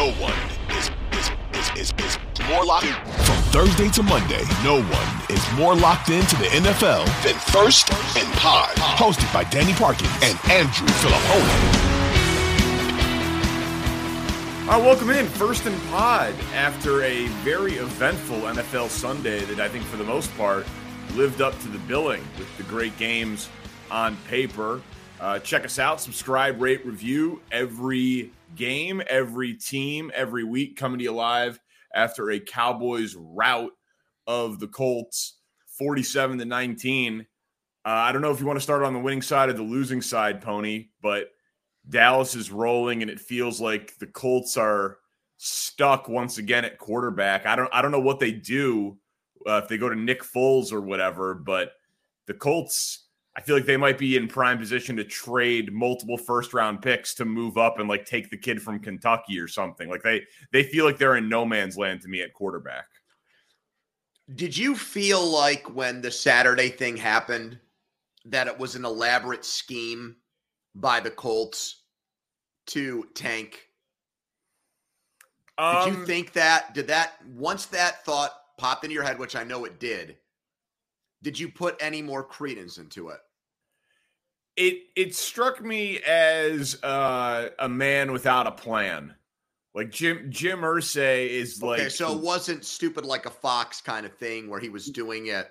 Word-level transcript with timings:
No 0.00 0.12
one 0.12 0.32
is, 0.78 0.90
is, 1.12 1.30
is, 1.52 1.92
is, 1.92 1.94
is 1.98 2.48
more 2.48 2.64
locked 2.64 2.86
in. 2.86 2.94
From 3.22 3.36
Thursday 3.52 3.90
to 3.90 4.02
Monday, 4.02 4.42
no 4.64 4.80
one 4.80 5.08
is 5.28 5.52
more 5.58 5.74
locked 5.74 6.08
into 6.08 6.36
the 6.36 6.46
NFL 6.46 7.04
than 7.22 7.34
First 7.34 7.92
and 8.16 8.26
Pod. 8.38 8.74
Hosted 8.76 9.30
by 9.30 9.44
Danny 9.44 9.74
Parkin 9.74 10.08
and 10.22 10.38
Andrew 10.50 10.86
Fillipponi. 10.86 11.50
Uh, 14.70 14.78
welcome 14.82 15.10
in, 15.10 15.26
First 15.26 15.66
and 15.66 15.78
Pod, 15.90 16.32
after 16.54 17.02
a 17.02 17.26
very 17.44 17.74
eventful 17.74 18.38
NFL 18.38 18.88
Sunday 18.88 19.40
that 19.40 19.60
I 19.60 19.68
think, 19.68 19.84
for 19.84 19.98
the 19.98 20.04
most 20.04 20.34
part, 20.38 20.64
lived 21.14 21.42
up 21.42 21.60
to 21.60 21.68
the 21.68 21.78
billing 21.80 22.22
with 22.38 22.56
the 22.56 22.62
great 22.62 22.96
games 22.96 23.50
on 23.90 24.16
paper. 24.28 24.80
Uh, 25.20 25.40
check 25.40 25.66
us 25.66 25.78
out, 25.78 26.00
subscribe, 26.00 26.58
rate, 26.58 26.86
review 26.86 27.42
every 27.52 28.30
game, 28.54 29.02
every 29.08 29.54
team, 29.54 30.10
every 30.14 30.44
week 30.44 30.76
coming 30.76 30.98
to 30.98 31.04
you 31.04 31.12
live 31.12 31.60
after 31.94 32.30
a 32.30 32.40
Cowboys 32.40 33.16
rout 33.16 33.72
of 34.26 34.60
the 34.60 34.68
Colts, 34.68 35.38
47 35.78 36.38
to 36.38 36.44
19. 36.44 37.20
Uh, 37.20 37.88
I 37.88 38.12
don't 38.12 38.22
know 38.22 38.30
if 38.30 38.40
you 38.40 38.46
want 38.46 38.58
to 38.58 38.62
start 38.62 38.82
on 38.82 38.92
the 38.92 39.00
winning 39.00 39.22
side 39.22 39.48
or 39.48 39.54
the 39.54 39.62
losing 39.62 40.02
side, 40.02 40.40
Pony, 40.40 40.88
but 41.02 41.28
Dallas 41.88 42.34
is 42.34 42.50
rolling, 42.50 43.02
and 43.02 43.10
it 43.10 43.18
feels 43.18 43.60
like 43.60 43.96
the 43.98 44.06
Colts 44.06 44.56
are 44.56 44.98
stuck 45.38 46.08
once 46.08 46.38
again 46.38 46.64
at 46.64 46.78
quarterback. 46.78 47.46
I 47.46 47.56
don't, 47.56 47.70
I 47.72 47.80
don't 47.80 47.90
know 47.90 48.00
what 48.00 48.20
they 48.20 48.32
do 48.32 48.98
uh, 49.46 49.60
if 49.62 49.68
they 49.68 49.78
go 49.78 49.88
to 49.88 49.96
Nick 49.96 50.22
Foles 50.22 50.72
or 50.72 50.80
whatever, 50.80 51.34
but 51.34 51.72
the 52.26 52.34
Colts 52.34 53.06
I 53.36 53.42
feel 53.42 53.54
like 53.54 53.66
they 53.66 53.76
might 53.76 53.96
be 53.96 54.16
in 54.16 54.26
prime 54.26 54.58
position 54.58 54.96
to 54.96 55.04
trade 55.04 55.72
multiple 55.72 56.16
first 56.16 56.52
round 56.52 56.82
picks 56.82 57.14
to 57.14 57.24
move 57.24 57.56
up 57.56 57.78
and 57.78 57.88
like 57.88 58.04
take 58.04 58.28
the 58.28 58.36
kid 58.36 58.60
from 58.60 58.80
Kentucky 58.80 59.38
or 59.38 59.46
something. 59.46 59.88
Like 59.88 60.02
they 60.02 60.22
they 60.52 60.64
feel 60.64 60.84
like 60.84 60.98
they're 60.98 61.16
in 61.16 61.28
no 61.28 61.44
man's 61.44 61.76
land 61.76 62.00
to 62.02 62.08
me 62.08 62.22
at 62.22 62.34
quarterback. 62.34 62.86
Did 64.34 64.56
you 64.56 64.76
feel 64.76 65.24
like 65.24 65.74
when 65.74 66.00
the 66.00 66.10
Saturday 66.10 66.68
thing 66.68 66.96
happened 66.96 67.58
that 68.26 68.46
it 68.46 68.58
was 68.58 68.74
an 68.74 68.84
elaborate 68.84 69.44
scheme 69.44 70.16
by 70.74 71.00
the 71.00 71.10
Colts 71.10 71.82
to 72.66 73.06
tank? 73.14 73.66
Um, 75.58 75.84
did 75.84 75.94
you 75.94 76.00
um, 76.00 76.06
think 76.06 76.32
that? 76.32 76.74
Did 76.74 76.88
that 76.88 77.14
once 77.26 77.66
that 77.66 78.04
thought 78.04 78.32
popped 78.58 78.84
into 78.84 78.94
your 78.94 79.02
head, 79.04 79.18
which 79.18 79.36
I 79.36 79.44
know 79.44 79.64
it 79.64 79.78
did? 79.78 80.16
Did 81.22 81.38
you 81.38 81.48
put 81.48 81.76
any 81.80 82.02
more 82.02 82.22
credence 82.22 82.78
into 82.78 83.08
it? 83.08 83.18
It 84.56 84.82
it 84.96 85.14
struck 85.14 85.62
me 85.62 85.98
as 86.00 86.82
uh, 86.82 87.50
a 87.58 87.68
man 87.68 88.12
without 88.12 88.46
a 88.46 88.52
plan. 88.52 89.14
Like 89.74 89.90
Jim 89.90 90.26
Jim 90.30 90.60
Irsay 90.60 91.28
is 91.28 91.62
like 91.62 91.80
Okay, 91.80 91.88
so 91.88 92.12
it 92.12 92.22
wasn't 92.22 92.64
stupid 92.64 93.04
like 93.04 93.26
a 93.26 93.30
fox 93.30 93.80
kind 93.80 94.04
of 94.04 94.14
thing 94.16 94.50
where 94.50 94.60
he 94.60 94.68
was 94.68 94.86
doing 94.86 95.26
it. 95.26 95.50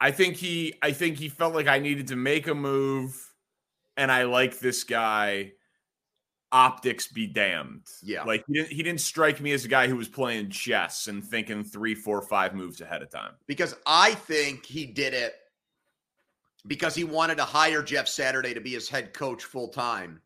I 0.00 0.10
think 0.10 0.36
he 0.36 0.74
I 0.82 0.92
think 0.92 1.18
he 1.18 1.28
felt 1.28 1.54
like 1.54 1.68
I 1.68 1.78
needed 1.78 2.08
to 2.08 2.16
make 2.16 2.48
a 2.48 2.54
move 2.54 3.32
and 3.96 4.10
I 4.10 4.24
like 4.24 4.58
this 4.58 4.82
guy 4.82 5.52
optics 6.52 7.08
be 7.08 7.26
damned. 7.26 7.86
Yeah. 8.02 8.24
Like 8.24 8.44
he 8.46 8.54
didn't 8.54 8.72
he 8.72 8.82
didn't 8.82 9.00
strike 9.00 9.40
me 9.40 9.52
as 9.52 9.64
a 9.64 9.68
guy 9.68 9.88
who 9.88 9.96
was 9.96 10.08
playing 10.08 10.50
chess 10.50 11.08
and 11.08 11.24
thinking 11.24 11.64
three, 11.64 11.94
four, 11.94 12.22
five 12.22 12.54
moves 12.54 12.80
ahead 12.80 13.02
of 13.02 13.10
time. 13.10 13.32
Because 13.46 13.74
I 13.86 14.14
think 14.14 14.66
he 14.66 14.86
did 14.86 15.14
it 15.14 15.34
because 16.66 16.94
he 16.94 17.04
wanted 17.04 17.38
to 17.38 17.44
hire 17.44 17.82
Jeff 17.82 18.06
Saturday 18.06 18.54
to 18.54 18.60
be 18.60 18.70
his 18.70 18.88
head 18.88 19.14
coach 19.14 19.44
full 19.44 19.68
time. 19.68 20.20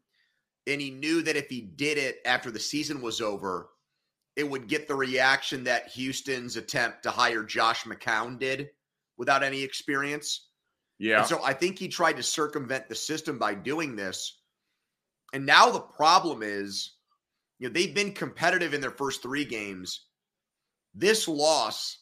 And 0.66 0.80
he 0.80 0.90
knew 0.90 1.22
that 1.22 1.36
if 1.36 1.48
he 1.48 1.60
did 1.60 1.96
it 1.96 2.18
after 2.26 2.50
the 2.50 2.58
season 2.58 3.00
was 3.00 3.20
over, 3.20 3.68
it 4.34 4.48
would 4.48 4.66
get 4.68 4.88
the 4.88 4.94
reaction 4.94 5.64
that 5.64 5.88
Houston's 5.88 6.56
attempt 6.56 7.04
to 7.04 7.10
hire 7.10 7.44
Josh 7.44 7.84
McCown 7.84 8.38
did 8.38 8.70
without 9.16 9.44
any 9.44 9.62
experience. 9.62 10.48
Yeah. 10.98 11.20
And 11.20 11.26
so 11.26 11.42
I 11.42 11.52
think 11.52 11.78
he 11.78 11.88
tried 11.88 12.16
to 12.16 12.22
circumvent 12.22 12.88
the 12.88 12.94
system 12.94 13.38
by 13.38 13.54
doing 13.54 13.96
this 13.96 14.40
and 15.36 15.44
now 15.44 15.70
the 15.70 15.80
problem 15.80 16.42
is, 16.42 16.92
you 17.58 17.68
know, 17.68 17.72
they've 17.74 17.94
been 17.94 18.12
competitive 18.12 18.72
in 18.72 18.80
their 18.80 18.90
first 18.90 19.22
three 19.22 19.44
games. 19.44 20.06
This 20.94 21.28
loss, 21.28 21.98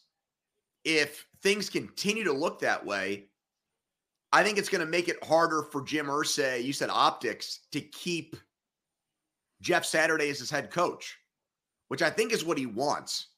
if 0.85 1.27
things 1.43 1.69
continue 1.69 2.23
to 2.23 2.31
look 2.31 2.59
that 2.61 2.85
way, 2.85 3.25
I 4.31 4.41
think 4.41 4.57
it's 4.57 4.69
going 4.69 4.85
to 4.85 4.89
make 4.89 5.09
it 5.09 5.21
harder 5.21 5.63
for 5.63 5.81
Jim 5.81 6.05
Irsay, 6.05 6.63
you 6.63 6.71
said 6.71 6.89
optics, 6.89 7.59
to 7.73 7.81
keep 7.81 8.37
Jeff 9.59 9.83
Saturday 9.83 10.29
as 10.29 10.39
his 10.39 10.49
head 10.49 10.71
coach, 10.71 11.17
which 11.89 12.01
I 12.01 12.09
think 12.09 12.31
is 12.31 12.45
what 12.45 12.57
he 12.57 12.67
wants. 12.67 13.31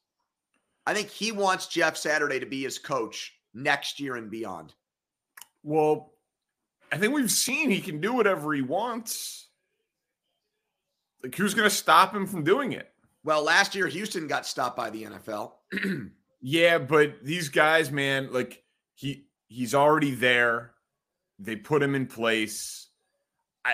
I 0.85 0.93
think 0.93 1.09
he 1.09 1.31
wants 1.31 1.65
Jeff 1.65 1.97
Saturday 1.97 2.39
to 2.39 2.45
be 2.45 2.61
his 2.61 2.77
coach 2.77 3.33
next 3.55 3.99
year 3.99 4.15
and 4.15 4.29
beyond. 4.29 4.75
Well, 5.63 6.13
I 6.91 6.99
think 6.99 7.15
we've 7.15 7.31
seen 7.31 7.71
he 7.71 7.81
can 7.81 7.99
do 7.99 8.13
whatever 8.13 8.53
he 8.53 8.61
wants. 8.61 9.46
Like, 11.27 11.35
who's 11.35 11.53
going 11.53 11.69
to 11.69 11.75
stop 11.75 12.15
him 12.15 12.25
from 12.25 12.45
doing 12.45 12.71
it? 12.71 12.89
Well, 13.25 13.43
last 13.43 13.75
year 13.75 13.85
Houston 13.87 14.27
got 14.27 14.45
stopped 14.45 14.77
by 14.77 14.89
the 14.89 15.03
NFL. 15.03 15.51
yeah, 16.41 16.77
but 16.77 17.15
these 17.21 17.49
guys, 17.49 17.91
man, 17.91 18.31
like 18.31 18.63
he 18.93 19.25
he's 19.47 19.75
already 19.75 20.11
there. 20.11 20.71
They 21.37 21.57
put 21.57 21.83
him 21.83 21.95
in 21.95 22.05
place. 22.05 22.87
I 23.65 23.73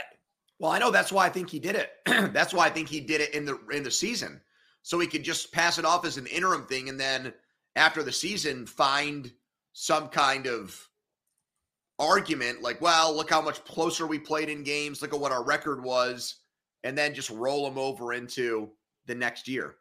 well, 0.58 0.72
I 0.72 0.80
know 0.80 0.90
that's 0.90 1.12
why 1.12 1.28
I 1.28 1.30
think 1.30 1.52
he 1.52 1.60
did 1.60 1.76
it. 1.76 1.92
that's 2.34 2.56
why 2.56 2.66
I 2.66 2.72
think 2.72 2.90
he 2.90 3.00
did 3.00 3.22
it 3.22 3.36
in 3.36 3.46
the 3.46 3.60
in 3.72 3.84
the 3.84 3.92
season, 3.92 4.42
so 4.82 4.98
he 4.98 5.06
could 5.06 5.24
just 5.24 5.52
pass 5.52 5.78
it 5.78 5.86
off 5.86 6.06
as 6.06 6.18
an 6.18 6.26
interim 6.26 6.66
thing, 6.66 6.90
and 6.90 7.00
then 7.00 7.36
after 7.76 8.02
the 8.02 8.12
season, 8.12 8.66
find 8.66 9.32
some 9.74 10.08
kind 10.08 10.48
of 10.48 10.90
argument 12.00 12.64
like, 12.64 12.82
well, 12.82 13.16
look 13.16 13.30
how 13.30 13.42
much 13.42 13.64
closer 13.64 14.08
we 14.08 14.18
played 14.18 14.50
in 14.50 14.64
games. 14.64 15.04
Look 15.04 15.14
at 15.14 15.20
what 15.20 15.32
our 15.32 15.44
record 15.44 15.84
was 15.84 16.40
and 16.84 16.98
then 16.98 17.14
just 17.14 17.30
roll 17.30 17.66
them 17.66 17.78
over 17.78 18.14
into 18.14 18.70
the 19.06 19.16
next 19.16 19.48
year. 19.48 19.76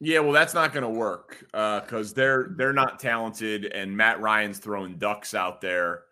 Yeah, 0.00 0.20
well, 0.20 0.32
that's 0.32 0.54
not 0.54 0.72
going 0.72 0.82
to 0.82 0.88
work 0.88 1.44
because 1.52 2.12
uh, 2.12 2.16
they're 2.16 2.54
they're 2.56 2.72
not 2.72 2.98
talented, 2.98 3.66
and 3.66 3.94
Matt 3.94 4.20
Ryan's 4.20 4.58
throwing 4.58 4.96
ducks 4.96 5.34
out 5.34 5.60
there. 5.60 6.04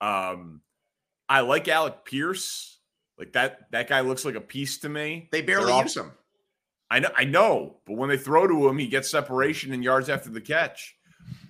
Um, 0.00 0.62
I 1.28 1.40
like 1.40 1.68
Alec 1.68 2.04
Pierce, 2.06 2.78
like 3.18 3.34
that. 3.34 3.70
That 3.70 3.88
guy 3.88 4.00
looks 4.00 4.24
like 4.24 4.34
a 4.34 4.40
piece 4.40 4.78
to 4.78 4.88
me. 4.88 5.28
They 5.30 5.42
barely 5.42 5.72
all, 5.72 5.82
use 5.82 5.96
him. 5.96 6.12
I 6.90 7.00
know, 7.00 7.10
I 7.14 7.24
know, 7.24 7.76
but 7.86 7.96
when 7.96 8.08
they 8.08 8.16
throw 8.16 8.46
to 8.46 8.68
him, 8.68 8.78
he 8.78 8.86
gets 8.86 9.10
separation 9.10 9.72
and 9.72 9.84
yards 9.84 10.08
after 10.08 10.30
the 10.30 10.40
catch. 10.40 10.96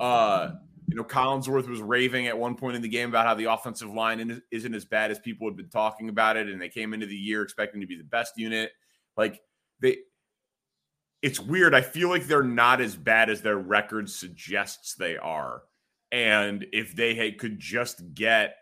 Uh, 0.01 0.53
you 0.95 1.01
know, 1.01 1.05
Collinsworth 1.05 1.69
was 1.69 1.83
raving 1.83 2.29
at 2.29 2.39
one 2.39 2.55
point 2.55 2.77
in 2.77 2.83
the 2.83 2.89
game 2.89 3.09
about 3.09 3.27
how 3.27 3.35
the 3.35 3.53
offensive 3.53 3.93
line 3.93 4.41
isn't 4.53 4.75
as 4.77 4.85
bad 4.85 5.11
as 5.11 5.19
people 5.19 5.49
had 5.49 5.57
been 5.57 5.69
talking 5.69 6.09
about 6.09 6.37
it, 6.37 6.49
and 6.49 6.63
they 6.63 6.69
came 6.69 6.95
into 6.95 7.05
the 7.05 7.17
year 7.17 7.43
expecting 7.43 7.81
to 7.81 7.87
be 7.89 7.97
the 7.97 8.05
best 8.05 8.35
unit. 8.37 8.71
Like 9.17 9.41
they, 9.81 9.97
it's 11.21 11.41
weird. 11.41 11.75
I 11.75 11.81
feel 11.81 12.11
like 12.11 12.27
they're 12.27 12.45
not 12.45 12.81
as 12.81 12.95
bad 12.95 13.29
as 13.29 13.43
their 13.43 13.59
record 13.59 14.09
suggests 14.09 14.95
they 14.95 15.17
are. 15.17 15.63
And 16.13 16.65
if 16.73 16.95
they 16.95 17.17
had, 17.17 17.41
could 17.41 17.59
just 17.59 18.15
get 18.15 18.55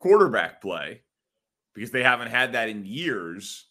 quarterback 0.00 0.60
play, 0.60 1.00
because 1.74 1.92
they 1.92 2.02
haven't 2.02 2.28
had 2.28 2.52
that 2.52 2.68
in 2.68 2.84
years, 2.84 3.68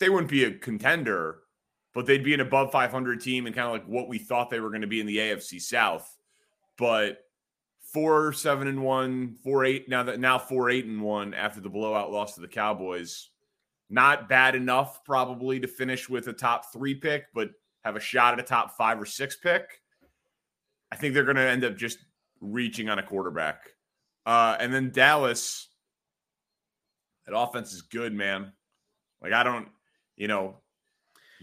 they 0.00 0.10
wouldn't 0.10 0.30
be 0.30 0.44
a 0.44 0.50
contender, 0.52 1.38
but 1.94 2.04
they'd 2.04 2.22
be 2.22 2.34
an 2.34 2.40
above 2.40 2.72
500 2.72 3.22
team 3.22 3.46
and 3.46 3.54
kind 3.54 3.68
of 3.68 3.72
like 3.72 3.86
what 3.86 4.06
we 4.06 4.18
thought 4.18 4.50
they 4.50 4.60
were 4.60 4.68
going 4.68 4.82
to 4.82 4.86
be 4.86 5.00
in 5.00 5.06
the 5.06 5.16
AFC 5.16 5.62
South 5.62 6.15
but 6.78 7.18
four 7.92 8.32
seven 8.32 8.68
and 8.68 8.82
one, 8.82 9.36
four 9.42 9.64
eight 9.64 9.88
now 9.88 10.02
that 10.02 10.20
now 10.20 10.38
four 10.38 10.70
eight 10.70 10.84
and 10.86 11.00
one 11.02 11.34
after 11.34 11.60
the 11.60 11.68
blowout 11.70 12.12
loss 12.12 12.34
to 12.34 12.40
the 12.40 12.48
Cowboys. 12.48 13.30
Not 13.88 14.28
bad 14.28 14.56
enough, 14.56 15.04
probably, 15.04 15.60
to 15.60 15.68
finish 15.68 16.08
with 16.08 16.26
a 16.26 16.32
top 16.32 16.72
three 16.72 16.94
pick, 16.94 17.26
but 17.32 17.50
have 17.84 17.94
a 17.94 18.00
shot 18.00 18.34
at 18.34 18.40
a 18.40 18.42
top 18.42 18.76
five 18.76 19.00
or 19.00 19.06
six 19.06 19.36
pick. 19.36 19.80
I 20.90 20.96
think 20.96 21.14
they're 21.14 21.22
going 21.24 21.36
to 21.36 21.42
end 21.48 21.64
up 21.64 21.76
just 21.76 21.98
reaching 22.40 22.88
on 22.88 22.98
a 22.98 23.02
quarterback. 23.02 23.70
Uh, 24.24 24.56
and 24.58 24.74
then 24.74 24.90
Dallas, 24.90 25.68
that 27.26 27.36
offense 27.36 27.72
is 27.72 27.82
good, 27.82 28.12
man. 28.12 28.52
Like 29.22 29.32
I 29.32 29.44
don't, 29.44 29.68
you 30.16 30.26
know, 30.26 30.56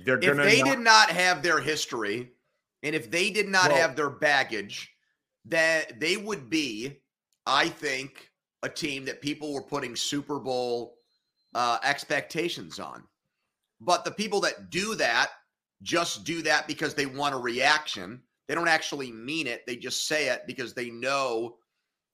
they're 0.03 0.17
if 0.19 0.35
they 0.35 0.59
not- 0.61 0.69
did 0.69 0.79
not 0.79 1.09
have 1.11 1.43
their 1.43 1.61
history 1.61 2.33
and 2.83 2.93
if 2.93 3.09
they 3.09 3.29
did 3.29 3.47
not 3.47 3.69
Well- 3.69 3.77
have 3.77 3.95
their 3.95 4.09
baggage, 4.09 4.92
that 5.45 5.99
they 5.99 6.17
would 6.17 6.49
be, 6.49 7.01
I 7.45 7.69
think, 7.69 8.31
a 8.63 8.69
team 8.69 9.05
that 9.05 9.21
people 9.21 9.53
were 9.53 9.61
putting 9.61 9.95
Super 9.95 10.39
Bowl 10.39 10.95
uh, 11.53 11.77
expectations 11.83 12.79
on. 12.79 13.03
But 13.81 14.05
the 14.05 14.11
people 14.11 14.39
that 14.41 14.69
do 14.69 14.95
that 14.95 15.31
just 15.81 16.23
do 16.23 16.41
that 16.43 16.65
because 16.67 16.93
they 16.95 17.05
want 17.05 17.35
a 17.35 17.37
reaction. 17.37 18.21
They 18.47 18.55
don't 18.55 18.69
actually 18.69 19.11
mean 19.11 19.47
it. 19.47 19.65
They 19.67 19.75
just 19.75 20.07
say 20.07 20.29
it 20.29 20.43
because 20.47 20.73
they 20.73 20.89
know 20.89 21.57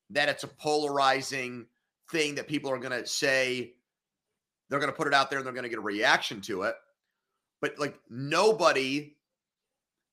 that 0.10 0.30
it's 0.30 0.44
a 0.44 0.48
polarizing 0.48 1.68
thing 2.12 2.36
that 2.36 2.48
people 2.48 2.72
are 2.72 2.80
going 2.80 3.00
to 3.00 3.08
say. 3.08 3.74
They're 4.70 4.80
going 4.80 4.92
to 4.92 4.98
put 4.98 5.08
it 5.08 5.14
out 5.14 5.30
there 5.30 5.40
and 5.40 5.46
they're 5.46 5.54
going 5.54 5.64
to 5.64 5.70
get 5.70 5.80
a 5.80 5.84
reaction 5.84 6.42
to 6.42 6.64
it. 6.64 6.76
But 7.62 7.78
like 7.78 8.00
nobody, 8.10 9.16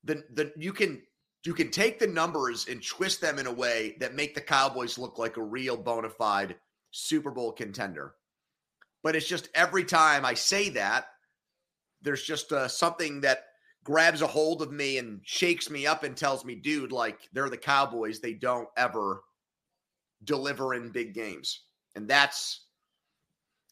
the 0.05 0.25
the 0.33 0.53
you 0.57 0.73
can 0.73 1.03
you 1.47 1.55
can 1.55 1.71
take 1.71 1.99
the 1.99 2.07
numbers 2.07 2.67
and 2.69 2.85
twist 2.85 3.21
them 3.21 3.39
in 3.39 3.47
a 3.47 3.53
way 3.53 3.97
that 4.01 4.15
make 4.15 4.35
the 4.35 4.41
Cowboys 4.41 4.99
look 4.99 5.19
like 5.19 5.37
a 5.37 5.43
real 5.43 5.77
bona 5.77 6.11
fide 6.11 6.57
Super 6.91 7.31
Bowl 7.31 7.53
contender. 7.53 8.15
But 9.03 9.15
it's 9.15 9.29
just 9.29 9.49
every 9.55 9.85
time 9.85 10.25
I 10.25 10.35
say 10.35 10.71
that, 10.71 11.07
there's 12.03 12.23
just 12.23 12.53
uh, 12.53 12.69
something 12.69 13.21
that 13.21 13.45
grabs 13.85 14.23
a 14.23 14.27
hold 14.27 14.63
of 14.63 14.73
me 14.73 14.99
and 14.99 15.21
shakes 15.25 15.71
me 15.71 15.87
up 15.87 16.03
and 16.03 16.17
tells 16.17 16.45
me, 16.45 16.57
dude, 16.57 16.91
like 16.91 17.19
they're 17.33 17.49
the 17.49 17.57
Cowboys. 17.57 18.21
They 18.21 18.35
don't 18.35 18.69
ever 18.77 19.23
deliver 20.25 20.75
in 20.75 20.91
big 20.91 21.15
games. 21.15 21.63
And 21.95 22.09
that's 22.09 22.65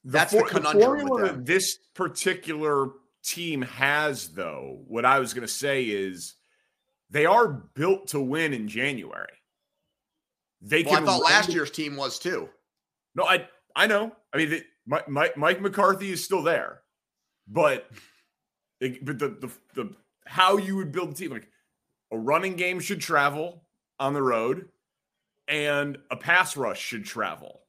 that's 0.05 0.33
the 0.33 0.41
for- 0.41 0.49
conundrum 0.49 0.93
with 0.93 1.09
formula 1.09 1.33
that 1.33 1.47
this 1.47 1.79
particular 1.95 2.91
team 3.25 3.63
has, 3.63 4.29
though, 4.29 4.83
what 4.87 5.05
I 5.05 5.19
was 5.19 5.35
going 5.35 5.47
to 5.47 5.53
say 5.53 5.85
is 5.85 6.35
they 7.15 7.27
are 7.27 7.47
built 7.49 8.09
to 8.09 8.21
win 8.21 8.53
in 8.53 8.67
January. 8.67 9.29
They 10.61 10.83
well, 10.83 10.95
I 10.95 10.97
can 10.97 11.07
thought 11.07 11.23
run 11.23 11.31
last 11.31 11.49
year's 11.51 11.71
team 11.71 11.95
was 11.97 12.19
too. 12.19 12.49
No, 13.15 13.25
I 13.25 13.49
I 13.77 13.87
know. 13.87 14.15
I 14.33 14.37
mean, 14.39 14.63
Mike 14.87 15.37
Mike 15.37 15.61
McCarthy 15.61 16.11
is 16.11 16.23
still 16.25 16.43
there, 16.43 16.83
but 17.47 17.89
it- 18.81 19.05
but 19.05 19.19
the, 19.21 19.29
the 19.29 19.51
the 19.75 19.97
how 20.27 20.57
you 20.57 20.75
would 20.77 20.91
build 20.91 21.11
a 21.11 21.15
team 21.15 21.31
like 21.31 21.49
a 22.11 22.19
running 22.19 22.57
game 22.57 22.81
should 22.81 23.01
travel 23.01 23.63
on 24.01 24.13
the 24.13 24.23
road, 24.23 24.69
and 25.47 25.97
a 26.11 26.17
pass 26.17 26.57
rush 26.57 26.81
should 26.81 27.05
travel. 27.05 27.61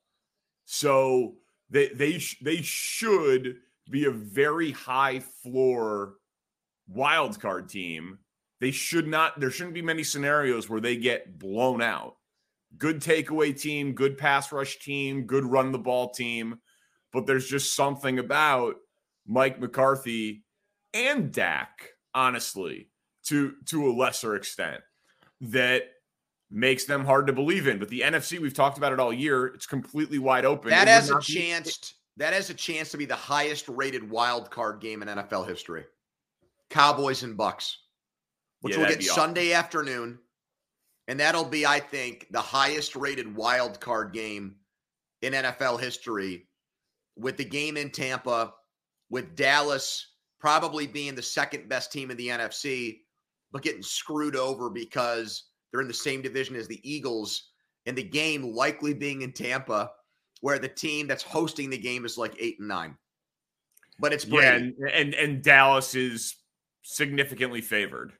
So 0.65 1.35
they 1.69 1.89
they 1.89 2.19
they 2.41 2.63
should 2.63 3.57
be 3.91 4.05
a 4.05 4.11
very 4.11 4.71
high 4.71 5.19
floor 5.19 6.15
wild 6.87 7.39
card 7.39 7.69
team. 7.69 8.17
They 8.65 8.71
should 8.71 9.07
not. 9.07 9.39
There 9.39 9.51
shouldn't 9.51 9.75
be 9.75 9.83
many 9.83 10.03
scenarios 10.03 10.67
where 10.67 10.81
they 10.81 10.97
get 10.97 11.37
blown 11.37 11.83
out 11.83 12.15
good 12.79 12.99
takeaway 12.99 13.55
team, 13.55 13.93
good 13.93 14.17
pass 14.17 14.51
rush 14.51 14.79
team, 14.79 15.27
good 15.27 15.45
run 15.45 15.71
the 15.71 15.77
ball 15.77 16.09
team. 16.09 16.57
But 17.13 17.27
there's 17.27 17.47
just 17.47 17.75
something 17.75 18.17
about 18.17 18.77
Mike 19.27 19.59
McCarthy 19.59 20.45
and 20.95 21.31
Dak, 21.31 21.89
honestly, 22.15 22.89
to 23.27 23.53
to 23.67 23.87
a 23.87 23.93
lesser 23.93 24.35
extent, 24.35 24.81
that 25.41 25.83
makes 26.49 26.85
them 26.85 27.05
hard 27.05 27.27
to 27.27 27.33
believe 27.33 27.67
in. 27.67 27.77
But 27.77 27.89
the 27.89 28.01
NFC, 28.01 28.39
we've 28.39 28.51
talked 28.55 28.79
about 28.79 28.93
it 28.93 28.99
all 28.99 29.13
year. 29.13 29.45
It's 29.45 29.67
completely 29.67 30.17
wide 30.17 30.43
open. 30.43 30.71
That 30.71 30.87
It 30.87 30.91
has 30.91 31.11
a 31.11 31.13
not 31.13 31.27
be- 31.27 31.33
chance. 31.35 31.93
That 32.17 32.33
has 32.33 32.49
a 32.49 32.55
chance 32.55 32.89
to 32.89 32.97
be 32.97 33.05
the 33.05 33.15
highest 33.15 33.69
rated 33.69 34.09
wild 34.09 34.49
card 34.49 34.81
game 34.81 35.03
in 35.03 35.07
NFL 35.07 35.47
history. 35.47 35.83
Cowboys 36.71 37.21
and 37.21 37.37
Bucs, 37.37 37.75
which 38.65 38.73
Yeah, 38.73 38.79
we'll 38.79 38.89
get 38.89 38.99
be 38.99 39.05
awesome. 39.05 39.21
Sunday 39.21 39.53
afternoon, 39.53 40.17
and 41.07 41.19
that'll 41.19 41.45
be, 41.45 41.67
I 41.67 41.79
think, 41.79 42.25
the 42.31 42.41
highest 42.41 42.95
rated 42.95 43.35
wild 43.35 43.79
card 43.79 44.11
game 44.11 44.55
in 45.21 45.33
NFL 45.33 45.79
history. 45.79 46.47
With 47.15 47.37
the 47.37 47.45
game 47.45 47.77
in 47.77 47.91
Tampa, 47.91 48.55
with 49.11 49.35
Dallas 49.35 50.13
probably 50.39 50.87
being 50.87 51.13
the 51.13 51.21
second 51.21 51.69
best 51.69 51.91
team 51.91 52.09
in 52.09 52.17
the 52.17 52.29
NFC, 52.29 53.01
but 53.51 53.61
getting 53.61 53.83
screwed 53.83 54.35
over 54.35 54.71
because 54.71 55.43
they're 55.71 55.81
in 55.81 55.87
the 55.87 55.93
same 55.93 56.23
division 56.23 56.55
as 56.55 56.67
the 56.67 56.81
Eagles, 56.83 57.51
and 57.85 57.95
the 57.95 58.01
game 58.01 58.41
likely 58.55 58.95
being 58.95 59.21
in 59.21 59.31
Tampa 59.31 59.91
where 60.41 60.57
the 60.57 60.67
team 60.67 61.05
that's 61.05 61.21
hosting 61.21 61.69
the 61.69 61.77
game 61.77 62.03
is 62.03 62.17
like 62.17 62.35
eight 62.39 62.57
and 62.57 62.67
nine. 62.67 62.97
But 63.99 64.11
it's 64.11 64.25
Brady. 64.25 64.73
Yeah, 64.79 64.87
and, 64.87 64.91
and 64.91 65.13
and 65.13 65.43
Dallas 65.43 65.93
is 65.93 66.35
significantly 66.81 67.61
favored. 67.61 68.13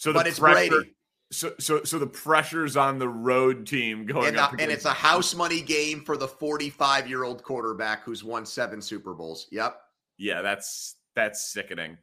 So 0.00 0.12
the 0.14 0.18
but 0.18 0.26
it's 0.26 0.38
pressure, 0.38 0.70
Brady. 0.70 0.94
So 1.30 1.52
so 1.58 1.84
so 1.84 1.98
the 1.98 2.06
pressure's 2.06 2.74
on 2.74 2.98
the 2.98 3.08
road 3.08 3.66
team 3.66 4.06
going 4.06 4.28
And, 4.28 4.38
up, 4.38 4.56
the- 4.56 4.62
and 4.62 4.72
it's 4.72 4.86
a 4.86 4.92
house 4.94 5.34
money 5.34 5.60
game 5.60 6.00
for 6.02 6.16
the 6.16 6.26
45 6.26 7.06
year 7.06 7.22
old 7.22 7.42
quarterback 7.42 8.02
who's 8.02 8.24
won 8.24 8.46
seven 8.46 8.80
Super 8.80 9.12
Bowls. 9.12 9.46
Yep. 9.52 9.78
Yeah, 10.16 10.40
that's 10.40 10.96
that's 11.14 11.44
sickening. 11.52 11.98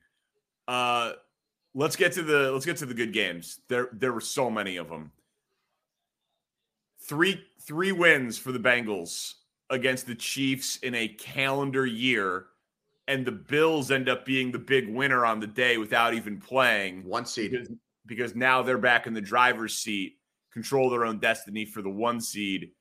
Uh 0.68 1.14
let's 1.74 1.96
get 1.96 2.12
to 2.14 2.22
the 2.22 2.52
let's 2.52 2.68
get 2.68 2.78
to 2.78 2.86
the 2.86 2.94
good 2.94 3.14
games. 3.14 3.62
There 3.68 3.90
there 3.94 4.14
were 4.14 4.22
so 4.22 4.52
many 4.52 4.78
of 4.78 4.90
them. 4.90 5.12
Three 7.02 7.44
three 7.62 7.92
wins 7.92 8.38
for 8.38 8.52
the 8.52 8.60
Bengals 8.60 9.34
against 9.72 10.06
the 10.06 10.16
Chiefs 10.16 10.78
in 10.78 10.94
a 10.94 11.08
calendar 11.08 11.86
year 11.88 12.46
and 13.08 13.26
the 13.26 13.32
Bills 13.32 13.90
end 13.90 14.08
up 14.08 14.24
being 14.24 14.52
the 14.52 14.60
big 14.60 14.88
winner 14.88 15.26
on 15.26 15.40
the 15.40 15.48
day 15.48 15.78
without 15.80 16.14
even 16.14 16.40
playing 16.40 17.04
One 17.06 17.26
seed. 17.26 17.56
Because 18.08 18.36
now 18.36 18.64
they're 18.64 18.78
back 18.78 19.06
in 19.06 19.14
the 19.14 19.22
driver's 19.22 19.78
seat, 19.78 20.18
control 20.52 20.90
their 20.90 21.06
own 21.06 21.20
destiny 21.20 21.66
for 21.66 21.82
the 21.82 21.90
one 21.90 22.20
seed 22.20 22.72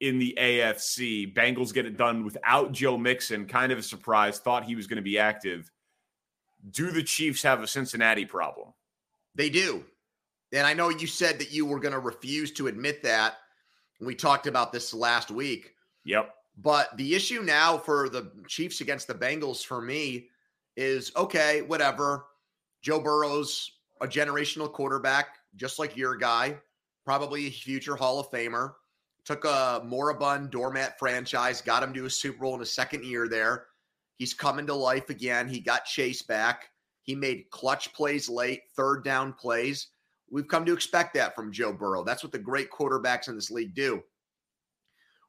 in 0.00 0.18
the 0.18 0.36
AFC. 0.40 1.34
Bengals 1.34 1.74
get 1.74 1.86
it 1.86 1.96
done 1.96 2.24
without 2.24 2.72
Joe 2.72 2.96
Mixon, 2.96 3.46
kind 3.46 3.72
of 3.72 3.78
a 3.78 3.82
surprise. 3.82 4.38
Thought 4.38 4.64
he 4.64 4.76
was 4.76 4.86
going 4.86 4.96
to 4.96 5.02
be 5.02 5.18
active. 5.18 5.70
Do 6.70 6.90
the 6.90 7.02
Chiefs 7.02 7.42
have 7.42 7.62
a 7.62 7.66
Cincinnati 7.66 8.24
problem? 8.24 8.68
They 9.34 9.50
do. 9.50 9.84
And 10.52 10.66
I 10.66 10.74
know 10.74 10.88
you 10.88 11.06
said 11.06 11.38
that 11.38 11.52
you 11.52 11.66
were 11.66 11.78
going 11.78 11.92
to 11.92 11.98
refuse 11.98 12.52
to 12.52 12.68
admit 12.68 13.02
that. 13.02 13.36
We 14.00 14.14
talked 14.14 14.46
about 14.46 14.72
this 14.72 14.94
last 14.94 15.30
week. 15.30 15.74
Yep. 16.04 16.34
But 16.56 16.96
the 16.96 17.14
issue 17.14 17.42
now 17.42 17.78
for 17.78 18.08
the 18.08 18.32
Chiefs 18.46 18.80
against 18.80 19.06
the 19.06 19.14
Bengals 19.14 19.64
for 19.64 19.80
me 19.80 20.28
is 20.76 21.12
okay, 21.16 21.62
whatever. 21.62 22.26
Joe 22.82 23.00
Burrow's 23.00 23.77
a 24.00 24.06
generational 24.06 24.72
quarterback, 24.72 25.36
just 25.56 25.78
like 25.78 25.96
your 25.96 26.16
guy, 26.16 26.56
probably 27.04 27.46
a 27.46 27.50
future 27.50 27.96
Hall 27.96 28.20
of 28.20 28.30
Famer. 28.30 28.72
Took 29.24 29.44
a 29.44 29.82
moribund 29.84 30.50
doormat 30.50 30.98
franchise, 30.98 31.60
got 31.60 31.82
him 31.82 31.92
to 31.94 32.06
a 32.06 32.10
Super 32.10 32.40
Bowl 32.40 32.54
in 32.54 32.60
his 32.60 32.72
second 32.72 33.04
year 33.04 33.28
there. 33.28 33.66
He's 34.16 34.34
coming 34.34 34.66
to 34.66 34.74
life 34.74 35.10
again. 35.10 35.48
He 35.48 35.60
got 35.60 35.84
Chase 35.84 36.22
back. 36.22 36.70
He 37.02 37.14
made 37.14 37.50
clutch 37.50 37.92
plays 37.92 38.28
late, 38.28 38.62
third 38.76 39.04
down 39.04 39.32
plays. 39.34 39.88
We've 40.30 40.48
come 40.48 40.64
to 40.66 40.72
expect 40.72 41.14
that 41.14 41.34
from 41.34 41.52
Joe 41.52 41.72
Burrow. 41.72 42.04
That's 42.04 42.22
what 42.22 42.32
the 42.32 42.38
great 42.38 42.70
quarterbacks 42.70 43.28
in 43.28 43.34
this 43.34 43.50
league 43.50 43.74
do. 43.74 44.02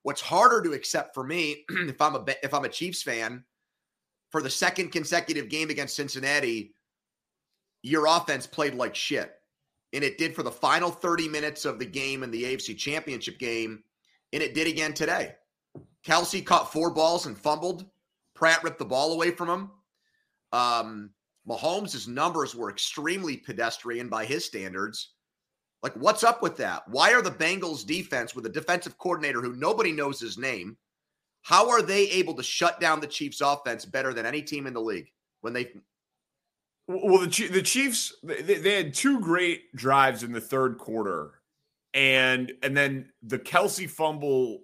What's 0.04 0.22
harder 0.22 0.62
to 0.62 0.74
accept 0.74 1.14
for 1.14 1.24
me, 1.24 1.66
if 1.70 2.02
I'm 2.02 2.16
a 2.16 2.26
if 2.44 2.54
I'm 2.54 2.66
a 2.66 2.70
Chiefs 2.70 3.04
fan, 3.04 3.44
for 4.30 4.42
the 4.42 4.50
second 4.50 4.92
consecutive 4.92 5.50
game 5.50 5.70
against 5.70 5.96
Cincinnati, 5.96 6.74
your 7.82 8.06
offense 8.08 8.46
played 8.48 8.74
like 8.76 8.96
shit, 8.96 9.34
and 9.94 10.04
it 10.04 10.18
did 10.18 10.36
for 10.36 10.44
the 10.44 10.52
final 10.52 10.92
30 10.92 11.28
minutes 11.28 11.66
of 11.66 11.80
the 11.80 11.86
game 11.86 12.24
in 12.24 12.32
the 12.32 12.44
AFC 12.44 12.78
Championship 12.78 13.40
game, 13.40 13.84
and 14.34 14.44
it 14.44 14.54
did 14.54 14.68
again 14.68 14.94
today. 14.94 15.36
Kelce 16.06 16.46
caught 16.46 16.72
four 16.72 16.92
balls 16.92 17.26
and 17.26 17.38
fumbled. 17.38 17.86
Pratt 18.36 18.64
ripped 18.64 18.80
the 18.80 18.86
ball 18.86 19.14
away 19.14 19.32
from 19.32 19.50
him. 19.50 19.72
Um, 20.52 21.12
Mahomes' 21.48 22.08
numbers 22.08 22.56
were 22.56 22.70
extremely 22.70 23.38
pedestrian 23.38 24.08
by 24.08 24.26
his 24.26 24.46
standards. 24.46 25.14
Like, 25.82 25.94
what's 25.96 26.24
up 26.24 26.42
with 26.42 26.58
that? 26.58 26.88
Why 26.88 27.14
are 27.14 27.22
the 27.22 27.32
Bengals 27.32 27.86
defense 27.86 28.36
with 28.36 28.46
a 28.46 28.50
defensive 28.50 28.98
coordinator 28.98 29.42
who 29.42 29.56
nobody 29.56 29.92
knows 29.92 30.20
his 30.20 30.38
name? 30.38 30.78
How 31.42 31.70
are 31.70 31.82
they 31.82 32.10
able 32.10 32.34
to 32.36 32.44
shut 32.44 32.80
down 32.80 33.00
the 33.00 33.08
Chiefs' 33.08 33.42
offense 33.42 33.86
better 33.86 34.14
than 34.14 34.26
any 34.26 34.42
team 34.42 34.68
in 34.68 34.74
the 34.74 34.82
league 34.82 35.10
when 35.42 35.54
they? 35.54 35.72
Well, 36.90 37.20
the 37.20 37.48
the 37.50 37.62
Chiefs 37.62 38.16
they, 38.24 38.56
they 38.56 38.74
had 38.74 38.96
two 38.96 39.20
great 39.20 39.76
drives 39.76 40.24
in 40.24 40.32
the 40.32 40.42
third 40.42 40.80
quarter, 40.80 41.36
and 41.94 42.52
and 42.64 42.76
then 42.76 43.12
the 43.22 43.38
Kelce 43.38 43.88
fumble 43.88 44.62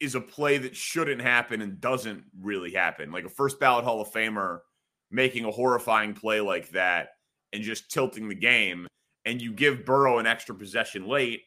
is 0.00 0.14
a 0.14 0.20
play 0.22 0.56
that 0.56 0.74
shouldn't 0.74 1.20
happen 1.20 1.60
and 1.60 1.78
doesn't 1.78 2.24
really 2.40 2.72
happen. 2.72 3.12
Like 3.12 3.26
a 3.26 3.28
first 3.28 3.60
ballot 3.60 3.84
Hall 3.84 4.00
of 4.00 4.10
Famer 4.10 4.60
making 5.10 5.44
a 5.44 5.50
horrifying 5.50 6.14
play 6.14 6.40
like 6.40 6.70
that 6.70 7.10
and 7.52 7.62
just 7.62 7.90
tilting 7.90 8.30
the 8.30 8.34
game, 8.34 8.86
and 9.26 9.42
you 9.42 9.52
give 9.52 9.84
Burrow 9.84 10.18
an 10.18 10.26
extra 10.26 10.54
possession 10.54 11.06
late, 11.06 11.42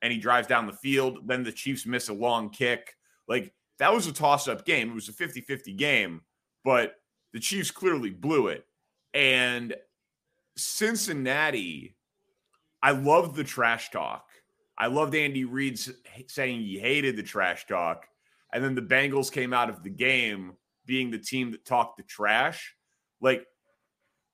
and 0.00 0.10
he 0.10 0.18
drives 0.18 0.48
down 0.48 0.66
the 0.66 0.72
field. 0.72 1.18
Then 1.26 1.42
the 1.42 1.52
Chiefs 1.52 1.84
miss 1.84 2.08
a 2.08 2.14
long 2.14 2.48
kick. 2.48 2.94
Like 3.28 3.52
that 3.80 3.92
was 3.92 4.06
a 4.06 4.14
toss 4.14 4.48
up 4.48 4.64
game. 4.64 4.92
It 4.92 4.94
was 4.94 5.10
a 5.10 5.12
50 5.12 5.42
50 5.42 5.74
game, 5.74 6.22
but 6.64 6.94
the 7.34 7.40
Chiefs 7.40 7.70
clearly 7.70 8.08
blew 8.08 8.46
it. 8.46 8.64
And 9.14 9.74
Cincinnati, 10.56 11.96
I 12.82 12.90
love 12.90 13.34
the 13.34 13.44
trash 13.44 13.90
talk. 13.90 14.26
I 14.76 14.88
loved 14.88 15.14
Andy 15.14 15.44
Reid 15.44 15.78
saying 16.26 16.60
he 16.60 16.78
hated 16.78 17.16
the 17.16 17.22
trash 17.22 17.66
talk. 17.66 18.06
And 18.52 18.62
then 18.62 18.74
the 18.74 18.82
Bengals 18.82 19.32
came 19.32 19.52
out 19.52 19.70
of 19.70 19.82
the 19.82 19.90
game 19.90 20.54
being 20.84 21.10
the 21.10 21.18
team 21.18 21.52
that 21.52 21.64
talked 21.64 21.96
the 21.96 22.02
trash. 22.02 22.74
Like, 23.20 23.46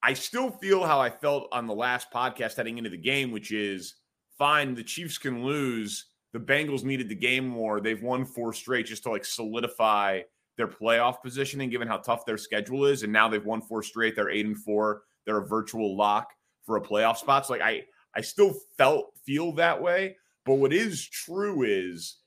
I 0.02 0.14
still 0.14 0.50
feel 0.50 0.84
how 0.84 0.98
I 0.98 1.10
felt 1.10 1.48
on 1.52 1.66
the 1.66 1.74
last 1.74 2.10
podcast 2.10 2.56
heading 2.56 2.78
into 2.78 2.90
the 2.90 2.96
game, 2.96 3.30
which 3.30 3.52
is 3.52 3.94
fine, 4.38 4.74
the 4.74 4.82
Chiefs 4.82 5.18
can 5.18 5.44
lose. 5.44 6.06
The 6.32 6.38
Bengals 6.38 6.84
needed 6.84 7.08
the 7.08 7.14
game 7.14 7.46
more. 7.46 7.80
They've 7.80 8.02
won 8.02 8.24
four 8.24 8.52
straight 8.52 8.86
just 8.86 9.02
to 9.02 9.10
like 9.10 9.24
solidify 9.24 10.22
their 10.60 10.68
playoff 10.68 11.22
positioning, 11.22 11.70
given 11.70 11.88
how 11.88 11.96
tough 11.96 12.26
their 12.26 12.36
schedule 12.36 12.84
is. 12.84 13.02
And 13.02 13.12
now 13.12 13.28
they've 13.28 13.44
won 13.44 13.62
four 13.62 13.82
straight. 13.82 14.14
They're 14.14 14.28
eight 14.28 14.44
and 14.44 14.58
four. 14.58 15.02
They're 15.24 15.38
a 15.38 15.46
virtual 15.46 15.96
lock 15.96 16.32
for 16.66 16.76
a 16.76 16.82
playoff 16.82 17.16
spot. 17.16 17.46
So 17.46 17.54
like 17.54 17.62
I 17.62 17.84
I 18.14 18.20
still 18.20 18.54
felt 18.76 19.14
feel 19.24 19.52
that 19.52 19.80
way. 19.80 20.16
But 20.44 20.56
what 20.56 20.72
is 20.72 21.06
true 21.08 21.62
is 21.62 22.18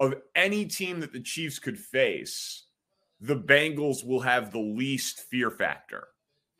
of 0.00 0.14
any 0.34 0.64
team 0.64 1.00
that 1.00 1.12
the 1.12 1.20
Chiefs 1.20 1.58
could 1.58 1.78
face, 1.78 2.64
the 3.20 3.36
Bengals 3.36 4.06
will 4.06 4.20
have 4.20 4.52
the 4.52 4.58
least 4.58 5.20
fear 5.30 5.50
factor 5.50 6.08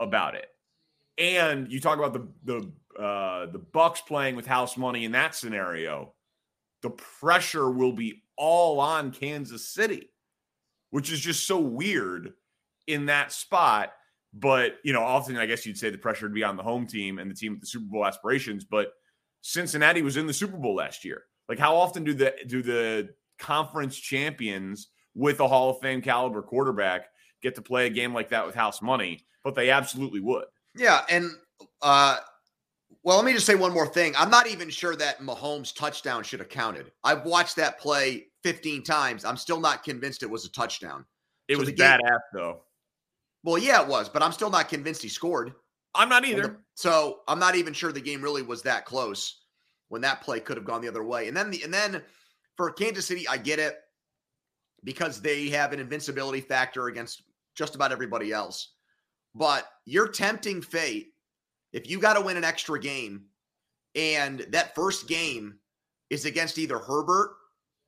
about 0.01 0.35
it. 0.35 0.49
And 1.19 1.73
you 1.73 1.81
talk 1.81 1.99
about 1.99 2.13
the 2.13 2.29
the 2.45 3.03
uh, 3.03 3.47
the 3.47 3.59
Bucs 3.59 4.05
playing 4.07 4.37
with 4.37 4.47
house 4.47 4.77
money 4.77 5.05
in 5.05 5.13
that 5.13 5.35
scenario, 5.35 6.13
the 6.83 6.91
pressure 6.91 7.71
will 7.71 7.93
be 7.93 8.23
all 8.37 8.81
on 8.81 9.11
Kansas 9.11 9.69
City, 9.69 10.11
which 10.91 11.11
is 11.11 11.21
just 11.21 11.47
so 11.47 11.59
weird 11.59 12.33
in 12.87 13.07
that 13.07 13.33
spot. 13.33 13.93
But 14.33 14.77
you 14.85 14.93
know, 14.93 15.03
often 15.03 15.37
I 15.37 15.47
guess 15.47 15.65
you'd 15.65 15.79
say 15.79 15.91
the 15.91 15.99
pressure 15.99 16.27
would 16.27 16.35
be 16.35 16.45
on 16.45 16.57
the 16.57 16.63
home 16.63 16.87
team 16.87 17.19
and 17.19 17.31
the 17.31 17.35
team 17.35 17.53
with 17.53 17.61
the 17.61 17.67
Super 17.67 17.87
Bowl 17.87 18.07
aspirations. 18.07 18.65
But 18.65 18.93
Cincinnati 19.41 20.03
was 20.03 20.17
in 20.17 20.27
the 20.27 20.35
Super 20.35 20.57
Bowl 20.57 20.75
last 20.75 21.05
year. 21.05 21.23
Like, 21.49 21.59
how 21.59 21.77
often 21.77 22.05
do 22.05 22.13
the 22.13 22.35
do 22.47 22.63
the 22.63 23.11
conference 23.39 23.97
champions 23.97 24.89
with 25.15 25.41
a 25.41 25.49
Hall 25.49 25.71
of 25.71 25.79
Fame 25.81 26.03
caliber 26.03 26.43
quarterback 26.43 27.07
get 27.43 27.55
to 27.55 27.63
play 27.63 27.87
a 27.87 27.91
game 27.91 28.13
like 28.13 28.29
that 28.31 28.45
with 28.45 28.55
house 28.55 28.83
money? 28.83 29.25
But 29.45 29.55
they 29.55 29.71
absolutely 29.71 30.21
would. 30.21 30.47
Yeah, 30.77 31.03
and 31.09 31.31
uh, 31.81 32.19
well, 33.03 33.17
let 33.17 33.25
me 33.25 33.33
just 33.33 33.47
say 33.47 33.55
one 33.55 33.73
more 33.73 33.87
thing. 33.87 34.15
I'm 34.19 34.31
not 34.31 34.49
even 34.49 34.69
sure 34.69 34.97
that 34.97 35.21
Mahomes' 35.21 35.75
touchdown 35.75 36.25
should 36.25 36.41
have 36.41 36.49
counted. 36.49 36.91
I've 37.05 37.25
watched 37.25 37.57
that 37.57 37.79
play 37.79 38.27
15 38.47 38.85
times. 38.85 39.25
I'm 39.25 39.37
still 39.37 39.59
not 39.59 39.83
convinced 39.83 40.23
it 40.23 40.31
was 40.31 40.45
a 40.45 40.53
touchdown. 40.53 41.05
It 41.49 41.55
so 41.55 41.61
was 41.61 41.71
badass 41.71 41.99
game, 41.99 42.19
though. 42.33 42.61
Well, 43.43 43.59
yeah, 43.59 43.83
it 43.83 43.89
was, 43.89 44.09
but 44.09 44.23
I'm 44.23 44.31
still 44.31 44.51
not 44.51 44.69
convinced 44.69 45.03
he 45.03 45.09
scored. 45.09 45.53
I'm 45.97 46.09
not 46.09 46.25
either. 46.25 46.43
The, 46.43 46.57
so 46.77 47.23
I'm 47.27 47.41
not 47.41 47.57
even 47.57 47.73
sure 47.73 47.91
the 47.91 48.01
game 48.01 48.23
really 48.23 48.43
was 48.43 48.63
that 48.63 48.85
close 48.85 49.41
when 49.89 50.01
that 50.03 50.21
play 50.21 50.39
could 50.39 50.57
have 50.57 50.65
gone 50.65 50.81
the 50.81 50.87
other 50.87 51.03
way. 51.03 51.27
And 51.27 51.37
then 51.37 51.51
the 51.51 51.65
and 51.65 51.75
then 51.75 52.03
for 52.57 52.71
Kansas 52.71 53.05
City, 53.05 53.27
I 53.27 53.37
get 53.37 53.59
it 53.59 53.79
because 54.85 55.21
they 55.21 55.49
have 55.49 55.73
an 55.73 55.81
invincibility 55.81 56.41
factor 56.41 56.87
against 56.87 57.23
just 57.57 57.75
about 57.75 57.91
everybody 57.91 58.33
else. 58.33 58.75
But 59.35 59.67
you're 59.87 60.09
tempting 60.09 60.63
fate 60.63 61.09
if 61.73 61.91
you 61.91 61.99
got 61.99 62.15
to 62.15 62.21
win 62.21 62.37
an 62.37 62.45
extra 62.45 62.79
game 62.79 63.25
and 63.97 64.47
that 64.51 64.77
first 64.77 65.09
game 65.09 65.59
is 66.11 66.27
against 66.27 66.59
either 66.59 66.79
Herbert 66.79 67.33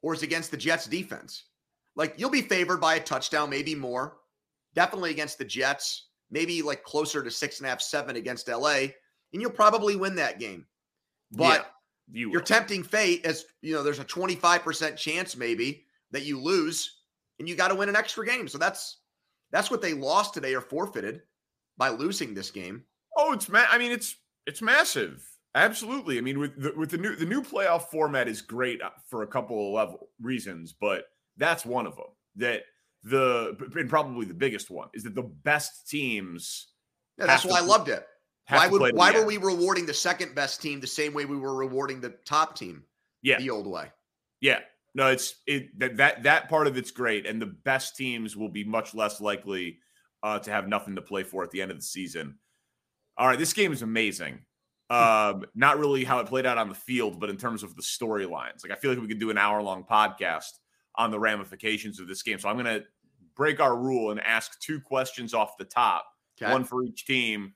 or 0.03 0.15
is 0.15 0.23
against 0.23 0.51
the 0.51 0.57
Jets 0.57 0.87
defense. 0.87 1.45
Like 1.97 2.15
you'll 2.17 2.31
be 2.31 2.43
favored 2.43 2.81
by 2.81 2.95
a 2.95 3.01
touchdown, 3.01 3.51
maybe 3.51 3.75
more. 3.75 4.19
Definitely 4.75 5.11
against 5.11 5.39
the 5.39 5.45
Jets, 5.45 6.09
maybe 6.31 6.63
like 6.63 6.83
closer 6.83 7.23
to 7.23 7.31
six 7.31 7.59
and 7.59 7.67
a 7.67 7.71
half, 7.71 7.81
seven 7.81 8.17
against 8.17 8.49
LA, 8.49 8.87
and 9.33 9.43
you'll 9.43 9.51
probably 9.51 9.97
win 9.97 10.15
that 10.17 10.39
game. 10.39 10.67
But 11.33 11.73
yeah, 12.13 12.27
you 12.29 12.37
are 12.37 12.43
tempting 12.43 12.83
fate 12.83 13.27
as 13.27 13.47
you 13.63 13.75
know, 13.75 13.83
there's 13.83 13.99
a 13.99 14.05
25% 14.05 14.97
chance 14.97 15.37
maybe 15.37 15.85
that 16.11 16.25
you 16.25 16.41
lose 16.41 16.99
and 17.39 17.49
you 17.49 17.57
got 17.57 17.69
to 17.69 17.75
win 17.75 17.89
an 17.89 17.97
extra 17.97 18.27
game. 18.27 18.49
So 18.49 18.59
that's 18.59 18.99
that's 19.51 19.71
what 19.71 19.83
they 19.83 19.95
lost 19.95 20.35
today 20.35 20.55
or 20.55 20.61
forfeited 20.61 21.23
by 21.77 21.89
losing 21.89 22.35
this 22.35 22.51
game. 22.51 22.85
Oh, 23.17 23.33
it's 23.33 23.49
ma- 23.49 23.67
I 23.71 23.79
mean, 23.79 23.93
it's 23.93 24.17
it's 24.47 24.63
massive. 24.63 25.27
Absolutely. 25.55 26.19
I 26.19 26.21
mean, 26.21 26.39
with 26.39 26.61
the, 26.61 26.73
with 26.77 26.91
the 26.91 26.99
new 26.99 27.17
the 27.17 27.27
new 27.27 27.43
playoff 27.43 27.89
format 27.91 28.29
is 28.29 28.43
great 28.43 28.83
uh, 28.83 28.91
for 29.09 29.23
a 29.23 29.27
couple 29.27 29.69
of 29.69 29.75
level 29.75 30.11
reasons, 30.21 30.73
but 30.73 31.05
that's 31.37 31.65
one 31.65 31.87
of 31.87 31.97
them. 31.97 32.07
That 32.37 32.63
the 33.03 33.57
and 33.75 33.89
probably 33.89 34.27
the 34.27 34.35
biggest 34.35 34.71
one 34.71 34.89
is 34.95 35.05
that 35.05 35.15
the 35.15 35.23
best 35.23 35.89
teams. 35.89 36.69
Yeah, 37.19 37.27
that's 37.27 37.45
why 37.45 37.59
I 37.59 37.63
loved 37.63 37.89
it. 37.89 38.07
Why 38.49 38.67
would 38.67 38.95
why 38.95 39.13
were 39.13 39.27
we 39.27 39.37
rewarding 39.37 39.87
the 39.87 39.95
second 39.95 40.35
best 40.35 40.63
team 40.63 40.81
the 40.81 40.87
same 40.87 41.13
way 41.13 41.25
we 41.25 41.37
were 41.37 41.55
rewarding 41.55 42.01
the 42.01 42.15
top 42.25 42.57
team? 42.57 42.85
Yeah, 43.23 43.39
the 43.39 43.51
old 43.51 43.67
way. 43.67 43.91
Yeah, 44.41 44.61
no, 44.95 45.09
it's 45.09 45.35
it 45.47 45.79
that 45.79 45.97
that 45.97 46.23
that 46.23 46.49
part 46.49 46.67
of 46.67 46.77
it's 46.77 46.91
great, 46.91 47.27
and 47.27 47.41
the 47.41 47.47
best 47.47 47.97
teams 47.97 48.37
will 48.37 48.49
be 48.49 48.65
much 48.65 48.95
less 48.95 49.21
likely 49.21 49.79
uh, 50.23 50.39
to 50.41 50.51
have 50.51 50.69
nothing 50.69 50.95
to 50.97 51.03
play 51.03 51.23
for 51.23 51.43
at 51.43 51.51
the 51.51 51.61
end 51.61 51.71
of 51.71 51.79
the 51.79 51.83
season. 51.83 52.39
All 53.17 53.27
right, 53.27 53.39
this 53.39 53.53
game 53.53 53.73
is 53.73 53.83
amazing. 53.83 54.41
Um, 54.91 55.45
not 55.55 55.79
really 55.79 56.03
how 56.05 56.21
it 56.21 56.27
played 56.27 56.47
out 56.47 56.57
on 56.57 56.69
the 56.69 56.75
field, 56.75 57.21
but 57.21 57.29
in 57.29 57.37
terms 57.37 57.63
of 57.63 57.77
the 57.77 57.83
storylines. 57.83 58.63
Like 58.63 58.73
I 58.73 58.75
feel 58.77 58.91
like 58.91 59.01
we 59.01 59.09
could 59.09 59.21
do 59.21 59.31
an 59.31 59.39
hour 59.39 59.63
long 59.63 59.85
podcast 59.85 60.51
on 60.95 61.11
the 61.11 61.19
ramifications 61.19 62.01
of 62.01 62.09
this 62.09 62.23
game. 62.23 62.39
So 62.39 62.49
I'm 62.49 62.57
going 62.57 62.81
to 62.81 62.85
break 63.37 63.61
our 63.61 63.77
rule 63.77 64.11
and 64.11 64.21
ask 64.21 64.59
two 64.61 64.81
questions 64.81 65.35
off 65.35 65.59
the 65.59 65.65
top, 65.65 66.07
okay. 66.41 66.51
one 66.51 66.65
for 66.65 66.83
each 66.83 67.07
team, 67.07 67.55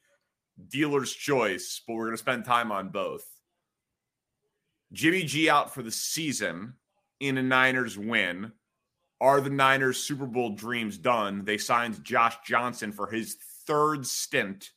dealer's 0.69 1.13
choice, 1.13 1.83
but 1.87 1.95
we're 1.95 2.05
going 2.05 2.17
to 2.17 2.23
spend 2.23 2.45
time 2.45 2.71
on 2.71 2.91
both. 2.91 3.25
Jimmy 4.93 5.25
G 5.25 5.49
out 5.49 5.73
for 5.73 5.83
the 5.83 5.91
season 5.91 6.75
in 7.21 7.39
a 7.39 7.43
Niners 7.43 7.99
win. 7.99 8.53
Are 9.21 9.41
the 9.41 9.51
Niners 9.51 9.99
Super 9.99 10.27
Bowl 10.27 10.51
dreams 10.51 10.99
done? 10.99 11.45
They 11.45 11.57
signed 11.57 12.03
Josh 12.05 12.37
Johnson 12.45 12.93
for 12.93 13.07
his 13.07 13.37
third 13.67 14.07
stint 14.07 14.71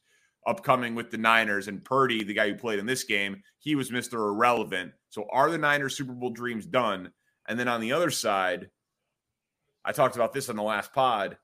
upcoming 0.45 0.95
with 0.95 1.11
the 1.11 1.17
Niners. 1.17 1.67
And 1.67 1.83
Purdy, 1.83 2.23
the 2.23 2.33
guy 2.33 2.49
who 2.49 2.55
played 2.55 2.79
in 2.79 2.85
this 2.85 3.03
game, 3.03 3.41
he 3.59 3.75
was 3.75 3.91
Mr. 3.91 4.13
Irrelevant. 4.13 4.91
So 5.09 5.25
are 5.31 5.49
the 5.49 5.57
Niners 5.57 5.97
Super 5.97 6.13
Bowl 6.13 6.29
dreams 6.29 6.65
done? 6.65 7.11
And 7.47 7.59
then 7.59 7.67
on 7.67 7.81
the 7.81 7.91
other 7.91 8.11
side, 8.11 8.69
I 9.83 9.91
talked 9.91 10.15
about 10.15 10.33
this 10.33 10.49
on 10.49 10.55
the 10.55 10.63
last 10.63 10.93
pod. 10.93 11.37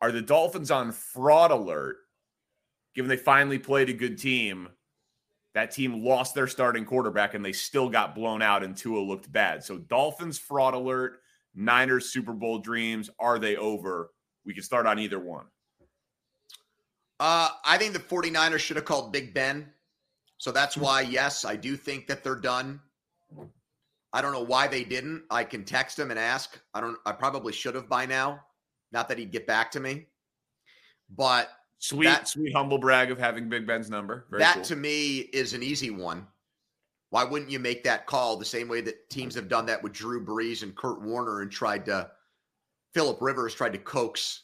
Are 0.00 0.12
the 0.12 0.22
Dolphins 0.22 0.70
on 0.70 0.92
fraud 0.92 1.50
alert? 1.50 1.96
Given 2.94 3.08
they 3.08 3.16
finally 3.16 3.58
played 3.58 3.88
a 3.88 3.94
good 3.94 4.18
team, 4.18 4.68
that 5.54 5.70
team 5.70 6.04
lost 6.04 6.34
their 6.34 6.46
starting 6.46 6.84
quarterback 6.84 7.34
and 7.34 7.44
they 7.44 7.52
still 7.52 7.88
got 7.88 8.14
blown 8.14 8.42
out 8.42 8.62
and 8.62 8.76
Tua 8.76 9.00
looked 9.00 9.30
bad. 9.30 9.64
So 9.64 9.78
Dolphins 9.78 10.38
fraud 10.38 10.74
alert, 10.74 11.20
Niners 11.54 12.10
Super 12.12 12.32
Bowl 12.32 12.58
dreams, 12.58 13.10
are 13.18 13.38
they 13.38 13.56
over? 13.56 14.10
We 14.44 14.54
can 14.54 14.62
start 14.62 14.86
on 14.86 14.98
either 14.98 15.18
one. 15.18 15.46
Uh, 17.20 17.48
I 17.64 17.78
think 17.78 17.92
the 17.92 17.98
49ers 17.98 18.58
should 18.58 18.76
have 18.76 18.84
called 18.84 19.12
Big 19.12 19.34
Ben. 19.34 19.70
So 20.38 20.50
that's 20.50 20.76
why, 20.76 21.02
yes, 21.02 21.44
I 21.44 21.56
do 21.56 21.76
think 21.76 22.06
that 22.08 22.24
they're 22.24 22.34
done. 22.34 22.80
I 24.12 24.22
don't 24.22 24.32
know 24.32 24.44
why 24.44 24.68
they 24.68 24.84
didn't. 24.84 25.24
I 25.30 25.44
can 25.44 25.64
text 25.64 25.98
him 25.98 26.10
and 26.10 26.18
ask. 26.18 26.58
I 26.72 26.80
don't 26.80 26.96
I 27.04 27.12
probably 27.12 27.52
should 27.52 27.74
have 27.74 27.88
by 27.88 28.06
now. 28.06 28.40
Not 28.92 29.08
that 29.08 29.18
he'd 29.18 29.32
get 29.32 29.46
back 29.46 29.72
to 29.72 29.80
me. 29.80 30.06
But 31.10 31.50
sweet, 31.78 32.06
that, 32.06 32.28
sweet 32.28 32.54
humble 32.54 32.78
brag 32.78 33.10
of 33.10 33.18
having 33.18 33.48
Big 33.48 33.66
Ben's 33.66 33.90
number. 33.90 34.26
Very 34.30 34.42
that 34.42 34.54
cool. 34.54 34.64
to 34.64 34.76
me 34.76 35.18
is 35.18 35.52
an 35.52 35.62
easy 35.62 35.90
one. 35.90 36.26
Why 37.10 37.24
wouldn't 37.24 37.50
you 37.50 37.58
make 37.58 37.84
that 37.84 38.06
call 38.06 38.36
the 38.36 38.44
same 38.44 38.68
way 38.68 38.80
that 38.82 39.08
teams 39.10 39.34
have 39.34 39.48
done 39.48 39.66
that 39.66 39.82
with 39.82 39.92
Drew 39.92 40.24
Brees 40.24 40.62
and 40.62 40.76
Kurt 40.76 41.00
Warner 41.00 41.42
and 41.42 41.50
tried 41.50 41.84
to 41.86 42.10
Philip 42.92 43.18
Rivers 43.20 43.54
tried 43.54 43.72
to 43.72 43.78
coax 43.78 44.42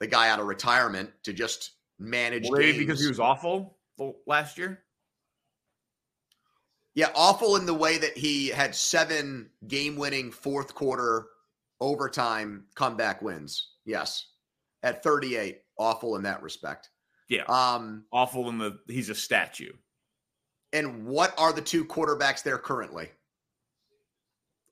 the 0.00 0.06
guy 0.06 0.30
out 0.30 0.40
of 0.40 0.46
retirement 0.46 1.10
to 1.24 1.32
just 1.32 1.72
manage 1.98 2.48
Maybe 2.50 2.78
because 2.78 3.00
he 3.00 3.08
was 3.08 3.20
awful 3.20 3.76
last 4.26 4.58
year. 4.58 4.82
Yeah, 6.94 7.10
awful 7.14 7.56
in 7.56 7.66
the 7.66 7.74
way 7.74 7.98
that 7.98 8.16
he 8.16 8.48
had 8.48 8.74
seven 8.74 9.50
game-winning 9.68 10.32
fourth 10.32 10.74
quarter 10.74 11.26
overtime 11.80 12.64
comeback 12.74 13.22
wins. 13.22 13.68
Yes, 13.84 14.26
at 14.82 15.02
38, 15.02 15.60
awful 15.78 16.16
in 16.16 16.22
that 16.24 16.42
respect. 16.42 16.90
Yeah, 17.28 17.44
um, 17.44 18.04
awful 18.12 18.48
in 18.48 18.58
the 18.58 18.78
he's 18.88 19.10
a 19.10 19.14
statue. 19.14 19.72
And 20.72 21.06
what 21.06 21.34
are 21.38 21.52
the 21.52 21.62
two 21.62 21.84
quarterbacks 21.84 22.42
there 22.42 22.58
currently? 22.58 23.10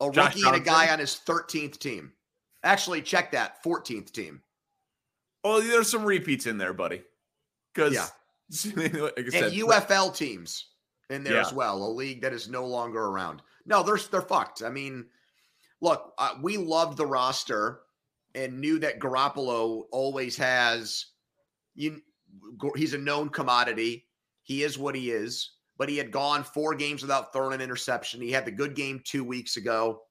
A 0.00 0.10
Josh 0.10 0.26
rookie 0.26 0.40
Johnson. 0.42 0.54
and 0.54 0.62
a 0.62 0.64
guy 0.64 0.92
on 0.92 0.98
his 0.98 1.20
13th 1.26 1.78
team. 1.78 2.12
Actually, 2.62 3.00
check 3.02 3.30
that 3.32 3.62
14th 3.62 4.10
team. 4.12 4.42
Oh, 5.44 5.60
there's 5.60 5.90
some 5.90 6.04
repeats 6.04 6.46
in 6.46 6.58
there, 6.58 6.72
buddy. 6.74 7.02
Because 7.76 7.94
yeah. 7.94 8.06
like 9.00 9.18
and 9.18 9.32
said, 9.32 9.52
UFL 9.52 10.16
teams 10.16 10.66
in 11.10 11.22
there 11.24 11.34
yeah. 11.34 11.40
as 11.40 11.52
well, 11.52 11.82
a 11.84 11.90
league 11.90 12.22
that 12.22 12.32
is 12.32 12.48
no 12.48 12.66
longer 12.66 13.04
around. 13.04 13.42
No, 13.66 13.82
they're 13.82 13.98
they're 14.10 14.22
fucked. 14.22 14.62
I 14.62 14.70
mean, 14.70 15.06
look, 15.80 16.14
uh, 16.18 16.34
we 16.42 16.56
loved 16.56 16.96
the 16.96 17.06
roster, 17.06 17.80
and 18.34 18.60
knew 18.60 18.78
that 18.78 18.98
Garoppolo 18.98 19.84
always 19.92 20.36
has 20.36 21.06
you 21.74 22.00
he's 22.74 22.94
a 22.94 22.98
known 22.98 23.28
commodity. 23.28 24.06
He 24.42 24.62
is 24.62 24.78
what 24.78 24.94
he 24.94 25.10
is, 25.10 25.50
but 25.76 25.88
he 25.88 25.96
had 25.96 26.10
gone 26.10 26.44
four 26.44 26.74
games 26.74 27.02
without 27.02 27.32
throwing 27.32 27.54
an 27.54 27.60
interception. 27.60 28.20
He 28.20 28.30
had 28.30 28.44
the 28.44 28.52
good 28.52 28.74
game 28.74 29.00
2 29.04 29.24
weeks 29.24 29.56
ago. 29.56 30.02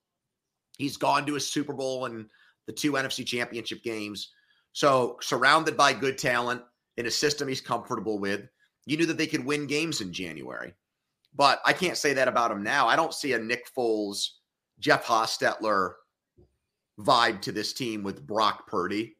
He's 0.77 0.97
gone 0.97 1.25
to 1.25 1.37
a 1.37 1.39
Super 1.39 1.71
Bowl 1.71 2.05
and 2.05 2.27
the 2.67 2.73
two 2.73 2.93
NFC 2.93 3.25
championship 3.25 3.81
games. 3.81 4.31
So, 4.73 5.17
surrounded 5.21 5.77
by 5.77 5.93
good 5.93 6.17
talent 6.17 6.61
in 6.97 7.05
a 7.05 7.11
system 7.11 7.47
he's 7.47 7.61
comfortable 7.61 8.19
with, 8.19 8.47
you 8.85 8.97
knew 8.97 9.05
that 9.05 9.17
they 9.17 9.27
could 9.27 9.45
win 9.45 9.67
games 9.67 10.01
in 10.01 10.13
January. 10.13 10.73
But 11.35 11.59
I 11.65 11.73
can't 11.73 11.97
say 11.97 12.13
that 12.13 12.27
about 12.27 12.51
him 12.51 12.63
now. 12.63 12.87
I 12.87 12.95
don't 12.95 13.13
see 13.13 13.33
a 13.33 13.39
Nick 13.39 13.67
Foles, 13.75 14.27
Jeff 14.79 15.05
Hostetler 15.05 15.93
vibe 16.99 17.41
to 17.41 17.51
this 17.51 17.73
team 17.73 18.03
with 18.03 18.25
Brock 18.25 18.67
Purdy. 18.67 19.17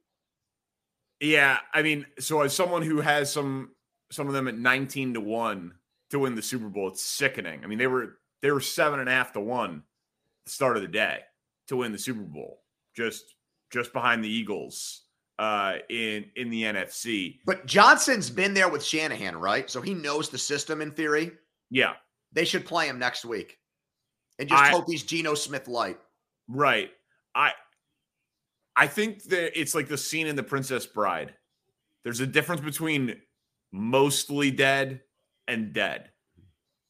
Yeah, 1.20 1.60
I 1.74 1.82
mean, 1.82 2.05
so 2.20 2.41
as 2.41 2.55
someone 2.55 2.82
who 2.82 3.01
has 3.01 3.32
some 3.32 3.72
some 4.12 4.27
of 4.27 4.34
them 4.34 4.48
at 4.48 4.58
19 4.58 5.15
to 5.15 5.22
1 5.22 5.74
to 6.12 6.20
win 6.20 6.36
the 6.36 6.41
Super 6.41 6.70
Bowl, 6.70 6.89
it's 6.89 7.03
sickening. 7.03 7.63
I 7.63 7.67
mean, 7.67 7.79
they 7.79 7.88
were 7.88 8.20
they 8.41 8.51
were 8.51 8.62
seven 8.62 9.00
and 9.00 9.10
a 9.10 9.12
half 9.12 9.34
to 9.34 9.39
one 9.39 9.84
the 10.46 10.51
start 10.51 10.75
of 10.75 10.84
the 10.84 10.88
day 10.88 11.22
to 11.67 11.77
win 11.77 11.91
the 11.91 11.98
Super 11.98 12.22
Bowl. 12.22 12.62
Just 12.96 13.36
just 13.72 13.91
behind 13.91 14.24
the 14.24 14.29
Eagles 14.29 15.05
uh 15.39 15.75
in 15.89 16.25
in 16.36 16.50
the 16.50 16.63
NFC. 16.63 17.39
But 17.46 17.65
Johnson's 17.65 18.30
been 18.30 18.54
there 18.54 18.70
with 18.70 18.84
Shanahan, 18.84 19.36
right? 19.38 19.70
So 19.70 19.82
he 19.82 19.94
knows 19.94 20.30
the 20.30 20.38
system 20.38 20.82
in 20.82 20.92
theory. 20.92 21.32
Yeah. 21.70 21.94
They 22.32 22.46
should 22.46 22.65
play 22.65 22.88
him 22.88 23.00
next 23.00 23.25
week. 23.25 23.58
And 24.39 24.50
just 24.50 24.62
I, 24.62 24.70
hope 24.70 24.86
he's 24.88 25.04
Geno 25.04 25.36
Smith 25.36 25.68
light. 25.68 25.98
Right. 26.48 26.92
I 27.34 27.51
I 28.75 28.88
think 28.88 29.24
that 29.25 29.60
it's 29.60 29.74
like 29.74 29.88
the 29.88 29.98
scene 29.98 30.27
in 30.27 30.36
The 30.36 30.44
Princess 30.44 30.86
Bride. 30.86 31.34
There's 32.04 32.20
a 32.20 32.27
difference 32.27 32.62
between 32.62 33.15
mostly 33.72 34.51
dead 34.51 35.01
and 35.48 35.74
dead. 35.74 36.12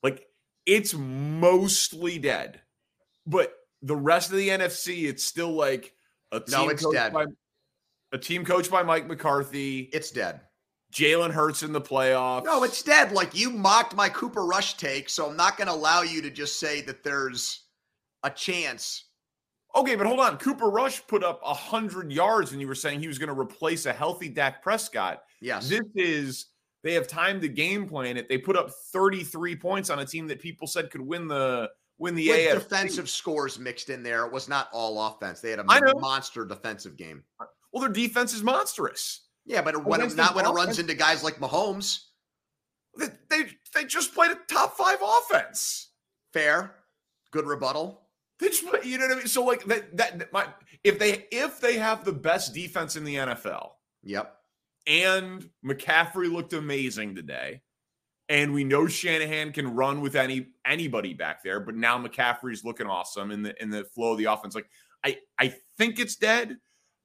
Like 0.03 0.25
it's 0.65 0.93
mostly 0.93 2.19
dead, 2.19 2.61
but 3.25 3.53
the 3.81 3.95
rest 3.95 4.31
of 4.31 4.37
the 4.37 4.49
NFC, 4.49 5.07
it's 5.07 5.23
still 5.23 5.51
like 5.51 5.93
a 6.31 6.39
team 6.39 6.65
no, 6.65 6.69
it's 6.69 6.85
dead. 6.91 7.13
By, 7.13 7.25
a 8.11 8.17
team 8.17 8.45
coached 8.45 8.71
by 8.71 8.83
Mike 8.83 9.07
McCarthy. 9.07 9.89
It's 9.93 10.11
dead. 10.11 10.41
Jalen 10.93 11.31
Hurts 11.31 11.63
in 11.63 11.73
the 11.73 11.81
playoffs. 11.81 12.45
No, 12.45 12.63
it's 12.63 12.81
dead. 12.81 13.11
Like 13.11 13.35
you 13.35 13.49
mocked 13.49 13.95
my 13.95 14.07
Cooper 14.09 14.45
Rush 14.45 14.75
take, 14.77 15.09
so 15.09 15.29
I'm 15.29 15.35
not 15.35 15.57
going 15.57 15.67
to 15.67 15.73
allow 15.73 16.03
you 16.03 16.21
to 16.21 16.29
just 16.29 16.59
say 16.59 16.81
that 16.81 17.03
there's 17.03 17.63
a 18.23 18.29
chance 18.29 19.05
Okay, 19.75 19.95
but 19.95 20.07
hold 20.07 20.21
on. 20.21 20.37
Cooper 20.37 20.69
Rush 20.69 21.05
put 21.05 21.23
up 21.23 21.43
100 21.43 22.11
yards 22.11 22.53
and 22.53 22.61
you 22.61 22.67
were 22.67 22.75
saying 22.75 23.01
he 23.01 23.07
was 23.07 23.19
going 23.19 23.33
to 23.33 23.39
replace 23.39 23.85
a 23.85 23.93
healthy 23.93 24.29
Dak 24.29 24.63
Prescott. 24.63 25.23
Yes. 25.41 25.67
This 25.67 25.83
is, 25.95 26.45
they 26.83 26.93
have 26.93 27.07
time 27.07 27.41
to 27.41 27.49
game 27.49 27.87
plan 27.87 28.15
it. 28.15 28.29
They 28.29 28.37
put 28.37 28.55
up 28.55 28.71
33 28.93 29.55
points 29.57 29.89
on 29.89 29.99
a 29.99 30.05
team 30.05 30.27
that 30.27 30.39
people 30.39 30.65
said 30.65 30.89
could 30.91 31.01
win 31.01 31.27
the 31.27 31.69
win 31.97 32.15
the 32.15 32.29
With 32.29 32.53
defensive 32.53 33.09
scores 33.09 33.59
mixed 33.59 33.89
in 33.89 34.03
there. 34.03 34.25
It 34.25 34.31
was 34.31 34.47
not 34.49 34.69
all 34.71 35.07
offense. 35.07 35.41
They 35.41 35.51
had 35.51 35.59
a 35.59 35.99
monster 35.99 36.45
defensive 36.45 36.95
game. 36.97 37.23
Well, 37.75 37.81
their 37.81 37.91
defense 37.91 38.33
is 38.33 38.41
monstrous. 38.41 39.25
Yeah, 39.45 39.61
but 39.61 39.83
when 39.83 39.99
it, 39.99 40.15
not 40.15 40.33
when 40.33 40.45
it 40.45 40.49
runs 40.49 40.79
into 40.79 40.93
guys 40.93 41.25
like 41.25 41.39
Mahomes. 41.39 41.99
They, 42.97 43.07
they, 43.29 43.49
they 43.73 43.83
just 43.83 44.15
played 44.15 44.31
a 44.31 44.37
top 44.47 44.77
five 44.77 44.99
offense. 45.03 45.89
Fair. 46.31 46.73
Good 47.31 47.45
rebuttal. 47.45 48.03
They 48.39 48.47
just, 48.47 48.63
you 48.85 48.97
know 48.97 49.07
what 49.07 49.15
I 49.15 49.17
mean? 49.17 49.27
So 49.27 49.43
like 49.43 49.65
that 49.65 49.97
that 49.97 50.31
my 50.31 50.47
if 50.85 50.97
they 50.99 51.25
if 51.31 51.59
they 51.59 51.77
have 51.77 52.05
the 52.05 52.13
best 52.13 52.53
defense 52.53 52.95
in 52.95 53.03
the 53.03 53.15
NFL. 53.15 53.71
Yep. 54.03 54.33
And 54.87 55.49
McCaffrey 55.65 56.31
looked 56.31 56.53
amazing 56.53 57.15
today. 57.15 57.61
And 58.29 58.53
we 58.53 58.63
know 58.63 58.87
Shanahan 58.87 59.51
can 59.51 59.75
run 59.75 59.99
with 59.99 60.15
any 60.15 60.47
anybody 60.65 61.13
back 61.13 61.43
there, 61.43 61.59
but 61.59 61.75
now 61.75 62.01
McCaffrey's 62.01 62.63
looking 62.63 62.87
awesome 62.87 63.31
in 63.31 63.43
the 63.43 63.61
in 63.61 63.69
the 63.69 63.83
flow 63.83 64.13
of 64.13 64.17
the 64.17 64.25
offense. 64.25 64.55
Like 64.55 64.69
I 65.03 65.17
I 65.37 65.53
think 65.77 65.99
it's 65.99 66.15
dead, 66.15 66.55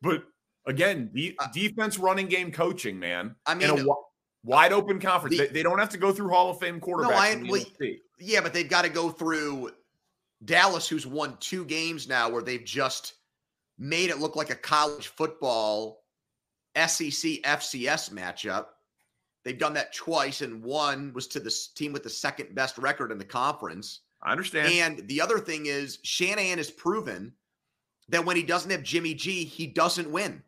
but 0.00 0.22
again, 0.70 1.11
the 1.12 1.37
uh, 1.38 1.48
defense 1.52 1.98
running 1.98 2.26
game 2.26 2.50
coaching, 2.50 2.98
man. 2.98 3.35
I 3.46 3.54
mean, 3.54 3.68
a 3.70 3.85
wide 4.44 4.72
open 4.72 4.98
conference. 4.98 5.37
The, 5.37 5.46
they, 5.46 5.52
they, 5.52 5.62
don't 5.62 5.78
have 5.78 5.90
to 5.90 5.98
go 5.98 6.12
through 6.12 6.30
Hall 6.30 6.50
of 6.50 6.59
Fame 6.59 6.80
quarterbacks. 6.80 7.42
No, 7.42 7.56
I, 7.56 7.96
yeah, 8.18 8.40
but 8.40 8.52
they've 8.52 8.68
got 8.68 8.83
to 8.83 8.90
go 8.90 9.11
through 9.11 9.72
Dallas, 10.44 10.88
who's 10.88 11.06
won 11.06 11.37
two 11.40 11.64
games 11.64 12.09
now 12.09 12.30
where 12.30 12.42
they've 12.42 12.64
just 12.64 13.14
made 13.78 14.11
it 14.11 14.18
look 14.18 14.37
like 14.37 14.50
a 14.50 14.54
college 14.54 15.09
football 15.09 16.04
SEC 16.76 17.42
FCS 17.42 18.11
matchup. 18.11 18.66
They've 19.44 19.59
done 19.59 19.74
that 19.74 19.94
twice, 19.94 20.42
and 20.42 20.62
one 20.62 21.12
was 21.14 21.26
to 21.28 21.40
the 21.40 21.54
team 21.74 21.92
with 21.92 22.02
the 22.02 22.11
second 22.11 22.54
best 22.54 22.76
record 22.78 23.11
in 23.11 23.18
the 23.18 23.24
conference. 23.24 24.00
I 24.22 24.33
understand. 24.33 24.72
And 24.72 25.09
the 25.09 25.20
other 25.20 25.38
thing 25.38 25.66
is, 25.66 25.98
Shanahan 26.02 26.59
has 26.59 26.70
proven 26.70 27.33
that 28.11 28.24
when 28.24 28.37
he 28.37 28.42
doesn't 28.42 28.70
have 28.70 28.83
Jimmy 28.83 29.14
G, 29.14 29.44
he 29.44 29.66
doesn't 29.66 30.11
win. 30.11 30.42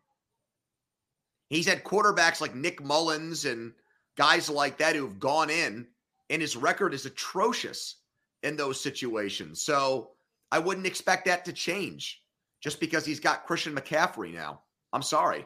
He's 1.53 1.67
had 1.67 1.85
quarterbacks 1.85 2.41
like 2.41 2.55
Nick 2.55 2.83
Mullens 2.83 3.45
and 3.45 3.75
guys 4.17 4.49
like 4.49 4.79
that 4.79 4.97
who 4.97 5.05
have 5.05 5.21
gone 5.21 5.51
in, 5.51 5.87
and 6.31 6.41
his 6.41 6.57
record 6.57 6.95
is 6.95 7.05
atrocious 7.05 7.97
in 8.43 8.57
those 8.57 8.81
situations. 8.81 9.61
So 9.61 10.13
I 10.51 10.59
wouldn't 10.59 10.87
expect 10.87 11.27
that 11.27 11.45
to 11.45 11.53
change 11.53 12.23
just 12.63 12.81
because 12.81 13.05
he's 13.05 13.21
got 13.21 13.45
Christian 13.45 13.77
McCaffrey 13.77 14.33
now. 14.33 14.63
I'm 14.95 15.03
sorry. 15.03 15.45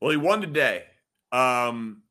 Well, 0.00 0.10
he 0.10 0.16
won 0.16 0.40
today. 0.40 0.86
Um, 1.30 2.02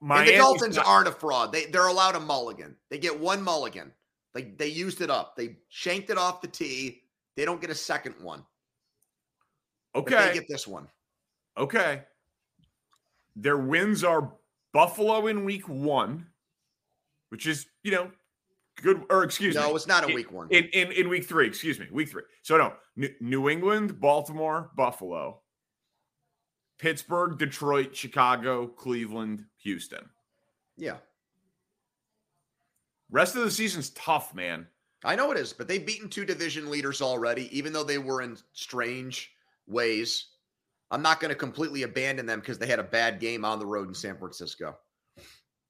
and 0.00 0.26
the 0.26 0.38
Dolphins 0.38 0.78
aren't 0.78 1.08
a 1.08 1.12
fraud. 1.12 1.52
They 1.52 1.66
they're 1.66 1.88
allowed 1.88 2.16
a 2.16 2.20
mulligan. 2.20 2.74
They 2.88 2.96
get 2.96 3.20
one 3.20 3.42
mulligan. 3.42 3.92
They 4.32 4.44
they 4.44 4.68
used 4.68 5.02
it 5.02 5.10
up. 5.10 5.36
They 5.36 5.58
shanked 5.68 6.08
it 6.08 6.16
off 6.16 6.40
the 6.40 6.48
tee. 6.48 7.02
They 7.36 7.44
don't 7.44 7.60
get 7.60 7.68
a 7.68 7.74
second 7.74 8.14
one. 8.22 8.46
Okay. 9.94 10.14
But 10.14 10.28
they 10.28 10.34
get 10.38 10.48
this 10.48 10.66
one. 10.66 10.88
Okay. 11.58 12.02
Their 13.36 13.56
wins 13.56 14.04
are 14.04 14.32
Buffalo 14.72 15.26
in 15.26 15.44
week 15.44 15.68
one, 15.68 16.26
which 17.30 17.46
is, 17.46 17.66
you 17.82 17.92
know, 17.92 18.10
good 18.82 19.02
or 19.10 19.24
excuse 19.24 19.54
no, 19.54 19.62
me. 19.62 19.68
No, 19.68 19.76
it's 19.76 19.86
not 19.86 20.08
a 20.08 20.14
week 20.14 20.32
one. 20.32 20.48
In, 20.50 20.64
in 20.72 20.92
in 20.92 21.08
week 21.08 21.24
three, 21.24 21.46
excuse 21.46 21.78
me, 21.78 21.86
week 21.90 22.08
three. 22.08 22.22
So 22.42 22.56
no, 22.56 22.74
New 23.20 23.48
England, 23.48 24.00
Baltimore, 24.00 24.70
Buffalo, 24.76 25.40
Pittsburgh, 26.78 27.38
Detroit, 27.38 27.94
Chicago, 27.94 28.66
Cleveland, 28.66 29.44
Houston. 29.58 30.08
Yeah. 30.76 30.96
Rest 33.10 33.36
of 33.36 33.42
the 33.42 33.50
season's 33.50 33.90
tough, 33.90 34.34
man. 34.34 34.66
I 35.04 35.14
know 35.14 35.30
it 35.30 35.38
is, 35.38 35.52
but 35.52 35.68
they've 35.68 35.84
beaten 35.84 36.08
two 36.08 36.24
division 36.24 36.70
leaders 36.70 37.02
already, 37.02 37.56
even 37.56 37.72
though 37.72 37.84
they 37.84 37.98
were 37.98 38.22
in 38.22 38.38
strange 38.52 39.30
ways. 39.66 40.30
I'm 40.90 41.02
not 41.02 41.20
going 41.20 41.30
to 41.30 41.34
completely 41.34 41.82
abandon 41.82 42.26
them 42.26 42.40
because 42.40 42.58
they 42.58 42.66
had 42.66 42.78
a 42.78 42.84
bad 42.84 43.20
game 43.20 43.44
on 43.44 43.58
the 43.58 43.66
road 43.66 43.88
in 43.88 43.94
San 43.94 44.16
Francisco. 44.16 44.76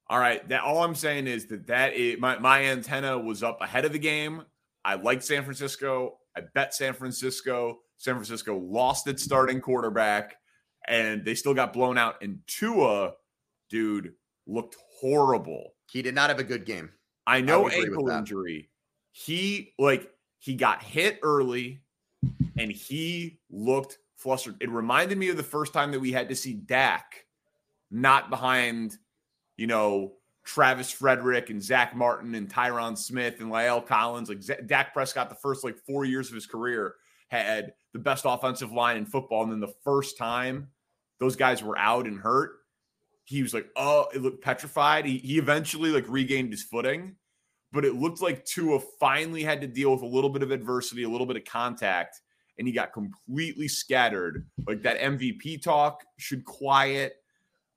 All 0.07 0.19
right. 0.19 0.47
That 0.49 0.61
all 0.61 0.83
I'm 0.83 0.95
saying 0.95 1.27
is 1.27 1.47
that 1.47 1.67
that 1.67 1.93
is, 1.93 2.19
my 2.19 2.37
my 2.37 2.65
antenna 2.65 3.17
was 3.17 3.41
up 3.41 3.59
ahead 3.61 3.85
of 3.85 3.91
the 3.91 3.99
game. 3.99 4.43
I 4.83 4.95
liked 4.95 5.23
San 5.23 5.43
Francisco. 5.43 6.19
I 6.37 6.41
bet 6.53 6.73
San 6.73 6.93
Francisco. 6.93 7.79
San 7.97 8.15
Francisco 8.15 8.57
lost 8.57 9.07
its 9.07 9.23
starting 9.23 9.61
quarterback, 9.61 10.35
and 10.87 11.25
they 11.25 11.33
still 11.33 11.53
got 11.53 11.73
blown 11.73 11.97
out. 11.97 12.21
And 12.21 12.39
Tua, 12.45 13.13
dude, 13.69 14.13
looked 14.45 14.75
horrible. 14.99 15.73
He 15.89 16.01
did 16.01 16.13
not 16.13 16.29
have 16.29 16.39
a 16.39 16.43
good 16.43 16.65
game. 16.65 16.91
I 17.25 17.41
know 17.41 17.67
I 17.67 17.73
ankle 17.73 18.09
injury. 18.09 18.69
He 19.11 19.73
like 19.79 20.11
he 20.39 20.55
got 20.55 20.83
hit 20.83 21.19
early, 21.23 21.81
and 22.57 22.71
he 22.71 23.39
looked 23.49 23.97
flustered. 24.17 24.55
It 24.59 24.69
reminded 24.69 25.17
me 25.17 25.29
of 25.29 25.37
the 25.37 25.43
first 25.43 25.73
time 25.73 25.91
that 25.91 25.99
we 25.99 26.11
had 26.11 26.29
to 26.29 26.35
see 26.35 26.53
Dak 26.53 27.25
not 27.91 28.29
behind 28.29 28.97
you 29.57 29.67
know, 29.67 30.13
Travis 30.43 30.91
Frederick 30.91 31.49
and 31.49 31.61
Zach 31.61 31.95
Martin 31.95 32.35
and 32.35 32.49
Tyron 32.49 32.97
Smith 32.97 33.39
and 33.39 33.51
La'el 33.51 33.85
Collins. 33.85 34.29
Like 34.29 34.43
Z- 34.43 34.55
Dak 34.65 34.93
Prescott, 34.93 35.29
the 35.29 35.35
first 35.35 35.63
like 35.63 35.77
four 35.87 36.05
years 36.05 36.29
of 36.29 36.35
his 36.35 36.45
career, 36.45 36.95
had 37.29 37.73
the 37.93 37.99
best 37.99 38.25
offensive 38.27 38.71
line 38.71 38.97
in 38.97 39.05
football. 39.05 39.43
And 39.43 39.51
then 39.51 39.59
the 39.59 39.73
first 39.83 40.17
time 40.17 40.69
those 41.19 41.35
guys 41.35 41.63
were 41.63 41.77
out 41.77 42.05
and 42.05 42.19
hurt, 42.19 42.57
he 43.23 43.41
was 43.41 43.53
like, 43.53 43.67
oh, 43.75 44.07
it 44.13 44.21
looked 44.21 44.43
petrified. 44.43 45.05
He, 45.05 45.17
he 45.17 45.39
eventually 45.39 45.89
like 45.89 46.05
regained 46.07 46.51
his 46.51 46.61
footing, 46.61 47.15
but 47.71 47.85
it 47.85 47.95
looked 47.95 48.21
like 48.21 48.45
Tua 48.45 48.79
finally 48.99 49.41
had 49.41 49.61
to 49.61 49.67
deal 49.67 49.91
with 49.91 50.03
a 50.03 50.07
little 50.07 50.29
bit 50.29 50.43
of 50.43 50.51
adversity, 50.51 51.03
a 51.03 51.09
little 51.09 51.25
bit 51.25 51.37
of 51.37 51.45
contact, 51.45 52.21
and 52.57 52.67
he 52.67 52.73
got 52.73 52.93
completely 52.93 53.67
scattered. 53.67 54.45
Like 54.67 54.81
that 54.83 54.99
MVP 54.99 55.61
talk 55.61 56.03
should 56.17 56.45
quiet. 56.45 57.15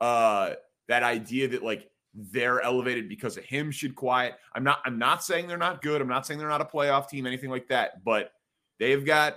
Uh, 0.00 0.52
that 0.88 1.02
idea 1.02 1.48
that 1.48 1.62
like 1.62 1.90
they're 2.14 2.60
elevated 2.60 3.08
because 3.08 3.36
of 3.36 3.44
him 3.44 3.70
should 3.70 3.94
quiet. 3.94 4.34
I'm 4.54 4.64
not 4.64 4.80
I'm 4.84 4.98
not 4.98 5.24
saying 5.24 5.48
they're 5.48 5.56
not 5.56 5.82
good. 5.82 6.00
I'm 6.00 6.08
not 6.08 6.26
saying 6.26 6.38
they're 6.38 6.48
not 6.48 6.60
a 6.60 6.64
playoff 6.64 7.08
team, 7.08 7.26
anything 7.26 7.50
like 7.50 7.68
that, 7.68 8.04
but 8.04 8.32
they've 8.78 9.04
got 9.04 9.36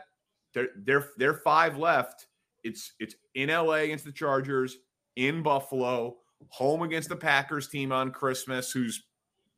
they're 0.54 0.70
they're 0.84 1.10
they're 1.18 1.34
five 1.34 1.78
left 1.78 2.28
it's 2.64 2.94
it's 3.00 3.16
in 3.36 3.50
LA 3.50 3.76
against 3.76 4.06
the 4.06 4.12
Chargers, 4.12 4.78
in 5.16 5.44
Buffalo, 5.44 6.18
home 6.50 6.82
against 6.82 7.10
the 7.10 7.16
Packers 7.16 7.68
team 7.68 7.92
on 7.92 8.12
Christmas, 8.12 8.72
who's 8.72 9.04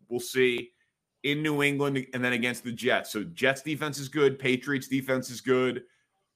we'll 0.10 0.20
see, 0.20 0.72
in 1.24 1.42
New 1.42 1.64
England, 1.64 2.06
and 2.14 2.24
then 2.24 2.34
against 2.34 2.64
the 2.64 2.72
Jets. 2.72 3.12
So 3.12 3.24
Jets 3.24 3.62
defense 3.62 3.98
is 3.98 4.10
good, 4.10 4.40
Patriots 4.40 4.88
defense 4.88 5.30
is 5.30 5.42
good 5.42 5.84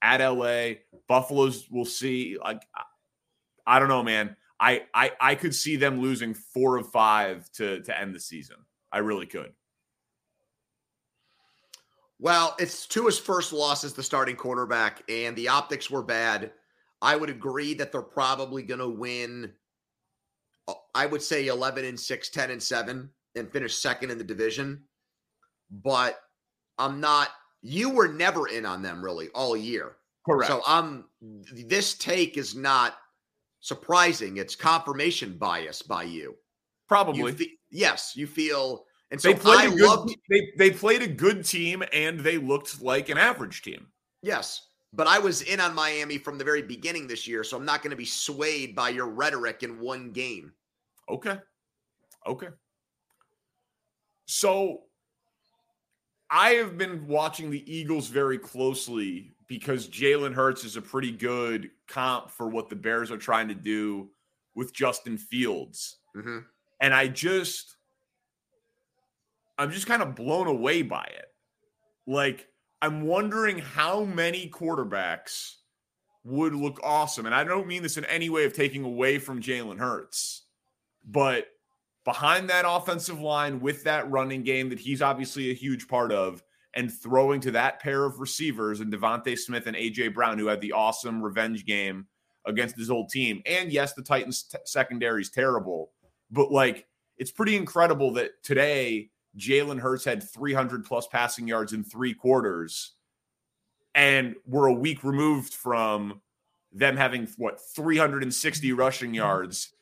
at 0.02 0.20
LA. 0.20 0.74
Buffalo's 1.08 1.66
we'll 1.70 1.84
see. 1.84 2.36
Like 2.42 2.62
I 3.66 3.78
don't 3.78 3.88
know, 3.88 4.02
man. 4.02 4.36
I 4.60 4.84
I 4.94 5.12
I 5.20 5.34
could 5.34 5.54
see 5.54 5.76
them 5.76 6.00
losing 6.00 6.34
four 6.34 6.76
of 6.76 6.90
five 6.90 7.50
to 7.52 7.80
to 7.82 7.98
end 7.98 8.14
the 8.14 8.20
season. 8.20 8.56
I 8.90 8.98
really 8.98 9.26
could. 9.26 9.52
Well, 12.20 12.56
it's 12.58 12.86
Tua's 12.86 13.18
first 13.18 13.52
loss 13.52 13.84
as 13.84 13.92
the 13.92 14.02
starting 14.02 14.34
quarterback, 14.34 15.02
and 15.08 15.36
the 15.36 15.48
optics 15.48 15.88
were 15.88 16.02
bad. 16.02 16.52
I 17.00 17.14
would 17.14 17.30
agree 17.30 17.74
that 17.74 17.92
they're 17.92 18.02
probably 18.02 18.64
going 18.64 18.80
to 18.80 18.88
win. 18.88 19.52
Uh, 20.66 20.74
I 20.96 21.06
would 21.06 21.22
say 21.22 21.46
11 21.46 21.84
and 21.84 22.00
6, 22.00 22.28
10 22.30 22.50
and 22.50 22.62
7, 22.62 23.08
and 23.34 23.50
finish 23.50 23.76
second 23.76 24.10
in 24.10 24.18
the 24.18 24.24
division. 24.24 24.82
But 25.70 26.20
I'm 26.78 27.00
not, 27.00 27.28
you 27.62 27.90
were 27.90 28.08
never 28.08 28.48
in 28.48 28.64
on 28.64 28.82
them 28.82 29.04
really 29.04 29.28
all 29.34 29.56
year. 29.56 29.96
Correct. 30.24 30.50
So 30.50 30.62
I'm, 30.66 31.04
this 31.52 31.94
take 31.94 32.36
is 32.36 32.54
not 32.54 32.96
surprising. 33.60 34.36
It's 34.36 34.54
confirmation 34.54 35.36
bias 35.36 35.82
by 35.82 36.04
you. 36.04 36.36
Probably. 36.86 37.32
You 37.32 37.32
fe- 37.32 37.58
yes, 37.70 38.12
you 38.16 38.26
feel 38.26 38.84
and 39.10 39.20
so 39.20 39.32
they 39.32 39.38
played 39.38 39.58
I 39.58 39.64
a 39.64 39.70
good, 39.70 39.80
loved 39.80 40.16
they, 40.28 40.52
they 40.58 40.70
played 40.70 41.02
a 41.02 41.06
good 41.06 41.44
team 41.44 41.82
and 41.92 42.20
they 42.20 42.38
looked 42.38 42.82
like 42.82 43.08
an 43.08 43.18
average 43.18 43.62
team. 43.62 43.86
Yes. 44.22 44.66
But 44.92 45.06
I 45.06 45.18
was 45.18 45.42
in 45.42 45.60
on 45.60 45.74
Miami 45.74 46.18
from 46.18 46.38
the 46.38 46.44
very 46.44 46.62
beginning 46.62 47.06
this 47.06 47.26
year, 47.26 47.44
so 47.44 47.56
I'm 47.56 47.64
not 47.64 47.82
going 47.82 47.90
to 47.90 47.96
be 47.96 48.06
swayed 48.06 48.74
by 48.74 48.88
your 48.88 49.06
rhetoric 49.06 49.62
in 49.62 49.80
one 49.80 50.12
game. 50.12 50.52
Okay. 51.10 51.38
Okay. 52.26 52.48
So 54.28 54.82
I 56.30 56.50
have 56.50 56.76
been 56.76 57.08
watching 57.08 57.50
the 57.50 57.64
Eagles 57.72 58.08
very 58.08 58.36
closely 58.36 59.34
because 59.46 59.88
Jalen 59.88 60.34
Hurts 60.34 60.64
is 60.64 60.76
a 60.76 60.82
pretty 60.82 61.10
good 61.10 61.70
comp 61.88 62.30
for 62.30 62.48
what 62.48 62.68
the 62.68 62.76
Bears 62.76 63.10
are 63.10 63.16
trying 63.16 63.48
to 63.48 63.54
do 63.54 64.10
with 64.54 64.74
Justin 64.74 65.16
Fields. 65.16 65.96
Mm-hmm. 66.14 66.40
And 66.80 66.92
I 66.92 67.08
just 67.08 67.78
I'm 69.56 69.70
just 69.70 69.86
kind 69.86 70.02
of 70.02 70.14
blown 70.14 70.46
away 70.46 70.82
by 70.82 71.04
it. 71.04 71.26
Like, 72.06 72.48
I'm 72.82 73.02
wondering 73.02 73.58
how 73.58 74.04
many 74.04 74.48
quarterbacks 74.48 75.54
would 76.22 76.54
look 76.54 76.80
awesome. 76.84 77.24
And 77.24 77.34
I 77.34 77.44
don't 77.44 77.66
mean 77.66 77.82
this 77.82 77.96
in 77.96 78.04
any 78.04 78.28
way 78.28 78.44
of 78.44 78.52
taking 78.52 78.84
away 78.84 79.18
from 79.18 79.42
Jalen 79.42 79.78
Hurts, 79.78 80.44
but 81.04 81.46
behind 82.08 82.48
that 82.48 82.64
offensive 82.66 83.20
line 83.20 83.60
with 83.60 83.84
that 83.84 84.10
running 84.10 84.42
game 84.42 84.70
that 84.70 84.78
he's 84.78 85.02
obviously 85.02 85.50
a 85.50 85.54
huge 85.54 85.86
part 85.86 86.10
of, 86.10 86.42
and 86.72 86.90
throwing 86.90 87.38
to 87.38 87.50
that 87.50 87.80
pair 87.80 88.06
of 88.06 88.18
receivers 88.18 88.80
and 88.80 88.90
DeVonta 88.90 89.36
Smith 89.36 89.66
and 89.66 89.76
AJ 89.76 90.14
Brown, 90.14 90.38
who 90.38 90.46
had 90.46 90.62
the 90.62 90.72
awesome 90.72 91.20
revenge 91.20 91.66
game 91.66 92.06
against 92.46 92.78
his 92.78 92.90
old 92.90 93.10
team. 93.10 93.42
And 93.44 93.70
yes, 93.70 93.92
the 93.92 94.00
Titans 94.00 94.44
t- 94.44 94.56
secondary 94.64 95.20
is 95.20 95.28
terrible, 95.28 95.90
but 96.30 96.50
like 96.50 96.86
it's 97.18 97.30
pretty 97.30 97.56
incredible 97.56 98.14
that 98.14 98.42
today 98.42 99.10
Jalen 99.36 99.78
Hurts 99.78 100.06
had 100.06 100.22
300 100.22 100.86
plus 100.86 101.06
passing 101.08 101.46
yards 101.46 101.74
in 101.74 101.84
three 101.84 102.14
quarters, 102.14 102.94
and 103.94 104.34
we're 104.46 104.68
a 104.68 104.72
week 104.72 105.04
removed 105.04 105.52
from 105.52 106.22
them 106.72 106.96
having 106.96 107.28
what 107.36 107.60
360 107.76 108.72
rushing 108.72 109.08
mm-hmm. 109.08 109.16
yards 109.16 109.74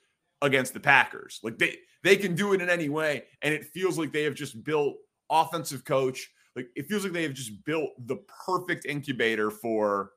against 0.43 0.75
the 0.75 0.81
Packers. 0.81 1.39
Like 1.45 1.59
they 1.59 1.77
they 2.07 2.17
can 2.17 2.35
do 2.35 2.53
it 2.53 2.61
in 2.61 2.69
any 2.69 2.89
way, 2.89 3.25
and 3.43 3.53
it 3.53 3.65
feels 3.65 3.99
like 3.99 4.13
they 4.13 4.25
have 4.25 4.35
just 4.35 4.63
built 4.65 4.97
offensive 5.31 5.85
coach. 5.85 6.31
Like 6.55 6.69
it 6.77 6.87
feels 6.87 7.05
like 7.05 7.13
they 7.13 7.25
have 7.25 7.35
just 7.35 7.65
built 7.65 7.91
the 8.07 8.19
perfect 8.47 8.87
incubator 8.87 9.51
for. 9.51 10.11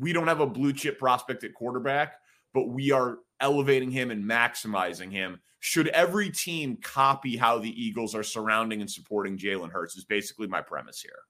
We 0.00 0.12
don't 0.12 0.26
have 0.26 0.40
a 0.40 0.46
blue 0.46 0.72
chip 0.72 0.98
prospect 0.98 1.44
at 1.44 1.54
quarterback, 1.54 2.16
but 2.52 2.68
we 2.68 2.90
are 2.90 3.18
elevating 3.40 3.92
him 3.92 4.10
and 4.10 4.24
maximizing 4.24 5.12
him 5.12 5.38
should 5.60 5.88
every 5.88 6.30
team 6.30 6.78
copy 6.82 7.36
how 7.36 7.58
the 7.58 7.70
Eagles 7.70 8.14
are 8.14 8.22
surrounding 8.22 8.80
and 8.80 8.90
supporting 8.90 9.36
Jalen 9.36 9.70
Hurts? 9.70 9.96
Is 9.96 10.04
basically 10.04 10.46
my 10.46 10.60
premise 10.60 11.00
here. 11.00 11.20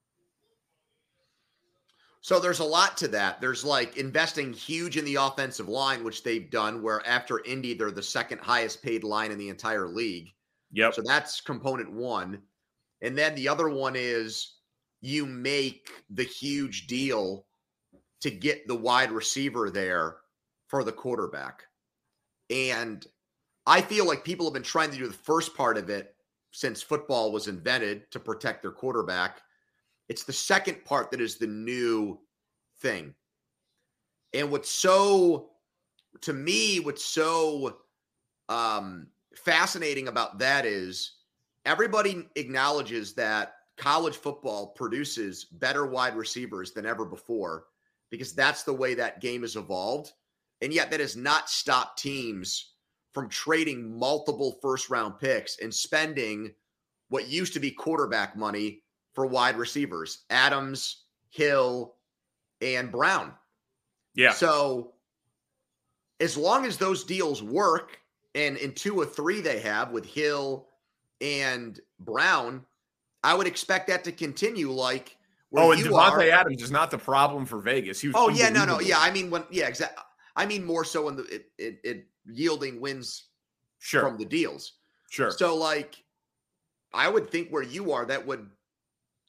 So 2.20 2.40
there's 2.40 2.59
a 2.59 2.64
lot 2.64 2.96
to 2.98 3.09
that. 3.09 3.40
There's 3.40 3.64
like 3.64 3.96
investing 3.96 4.52
huge 4.52 4.96
in 4.96 5.04
the 5.04 5.16
offensive 5.16 5.68
line, 5.68 6.02
which 6.02 6.22
they've 6.22 6.50
done, 6.50 6.83
where 6.83 7.07
after 7.07 7.44
Indy, 7.44 7.74
they're 7.74 7.90
the 7.90 8.02
second 8.02 8.40
highest 8.40 8.83
paid 8.83 9.04
line 9.04 9.31
in 9.31 9.38
the 9.38 9.48
entire 9.48 9.88
league. 9.88 10.31
Yep. 10.72 10.94
So 10.94 11.02
that's 11.04 11.40
component 11.40 11.92
one. 11.92 12.42
And 13.02 13.16
then 13.16 13.35
the 13.35 13.48
other 13.48 13.68
one 13.68 13.94
is 13.96 14.57
you 15.00 15.24
make 15.26 15.90
the 16.11 16.24
huge 16.24 16.87
deal 16.88 17.46
to 18.20 18.31
get 18.31 18.66
the 18.66 18.74
wide 18.74 19.12
receiver 19.12 19.70
there 19.70 20.16
for 20.66 20.83
the 20.83 20.92
quarterback. 20.92 21.62
And 22.50 23.07
I 23.66 23.81
feel 23.81 24.07
like 24.07 24.24
people 24.24 24.46
have 24.46 24.54
been 24.54 24.62
trying 24.62 24.90
to 24.90 24.98
do 24.98 25.07
the 25.07 25.12
first 25.12 25.57
part 25.57 25.78
of 25.78 25.88
it 25.88 26.14
since 26.50 26.83
football 26.83 27.31
was 27.31 27.46
invented 27.46 28.11
to 28.11 28.18
protect 28.18 28.62
their 28.62 28.72
quarterback. 28.72 29.40
It's 30.09 30.25
the 30.25 30.33
second 30.33 30.85
part 30.85 31.11
that 31.11 31.21
is 31.21 31.37
the 31.37 31.47
new 31.47 32.18
thing. 32.81 33.14
And 34.35 34.51
what's 34.51 34.71
so, 34.71 35.51
to 36.23 36.33
me, 36.33 36.81
what's 36.81 37.05
so 37.05 37.79
um, 38.49 39.09
fascinating 39.35 40.09
about 40.09 40.38
that 40.38 40.64
is 40.64 41.12
everybody 41.66 42.27
acknowledges 42.37 43.14
that 43.14 43.55
college 43.77 44.16
football 44.16 44.68
produces 44.68 45.44
better 45.44 45.87
wide 45.87 46.16
receivers 46.16 46.73
than 46.73 46.87
ever 46.87 47.05
before 47.05 47.64
because 48.11 48.35
that's 48.35 48.62
the 48.62 48.73
way 48.73 48.94
that 48.94 49.21
game 49.21 49.42
has 49.42 49.57
evolved. 49.57 50.12
And 50.61 50.73
yet, 50.73 50.90
that 50.90 51.01
has 51.01 51.16
not 51.16 51.49
stopped 51.49 52.01
teams 52.01 52.73
from 53.12 53.29
trading 53.29 53.97
multiple 53.97 54.59
first 54.61 54.90
round 54.90 55.18
picks 55.18 55.59
and 55.61 55.73
spending 55.73 56.53
what 57.11 57.29
used 57.29 57.53
to 57.53 57.61
be 57.61 57.71
quarterback 57.71 58.37
money 58.37 58.83
for 59.18 59.26
wide 59.26 59.57
receivers 59.57 60.18
Adams, 60.31 61.02
Hill, 61.31 61.96
and 62.62 62.92
Brown. 62.92 63.33
Yeah. 64.14 64.31
So 64.31 64.92
as 66.20 66.37
long 66.37 66.64
as 66.64 66.76
those 66.76 67.02
deals 67.02 67.42
work, 67.42 67.98
and 68.37 68.57
in 68.59 68.74
two 68.74 68.94
or 68.94 69.04
three 69.04 69.40
they 69.40 69.59
have 69.59 69.90
with 69.90 70.07
Hill 70.07 70.68
and 71.20 71.81
Brown, 71.98 72.64
I 73.24 73.35
would 73.35 73.48
expect 73.48 73.88
that 73.88 74.04
to 74.04 74.12
continue. 74.12 74.70
Like, 74.70 75.16
oh, 75.52 75.72
and 75.72 75.83
Davante 75.83 76.31
Adams 76.31 76.62
is 76.62 76.70
not 76.70 76.92
the 76.92 76.98
problem 76.98 77.44
for 77.44 77.59
Vegas. 77.59 78.00
He 78.00 78.12
oh 78.14 78.28
yeah, 78.28 78.50
no, 78.50 78.64
no, 78.64 78.78
yeah. 78.78 79.00
I 79.00 79.11
mean, 79.11 79.31
when 79.31 79.42
yeah, 79.50 79.66
exactly. 79.66 80.00
I 80.37 80.46
mean 80.46 80.64
more 80.64 80.85
so 80.85 81.09
in 81.09 81.16
the 81.16 81.24
it, 81.24 81.46
it, 81.59 81.81
it 81.83 82.07
yielding 82.24 82.81
wins 82.81 83.24
sure. 83.81 84.02
from 84.02 84.16
the 84.16 84.24
deals. 84.24 84.74
Sure. 85.11 85.33
So, 85.33 85.57
like, 85.57 86.04
I 86.94 87.09
would 87.09 87.28
think 87.28 87.48
where 87.50 87.64
you 87.64 87.90
are, 87.90 88.07
that 88.07 88.24
would 88.24 88.48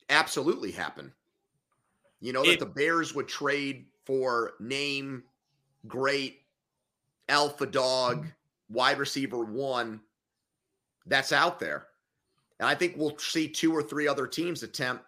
absolutely 0.10 0.72
happen. 0.72 1.12
You 2.22 2.34
know, 2.34 2.44
that 2.44 2.54
it, 2.54 2.60
the 2.60 2.66
Bears 2.66 3.16
would 3.16 3.28
trade 3.28 3.86
for 4.06 4.54
name, 4.60 5.24
great, 5.88 6.42
alpha 7.30 7.66
dog, 7.66 8.28
wide 8.70 9.00
receiver 9.00 9.44
one 9.44 10.02
that's 11.06 11.32
out 11.32 11.60
there. 11.60 11.88
And 12.60 12.68
I 12.68 12.76
think 12.76 12.96
we'll 12.98 13.18
see 13.18 13.48
two 13.48 13.74
or 13.74 13.82
three 13.82 14.08
other 14.08 14.28
teams 14.28 14.64
attempt 14.64 15.04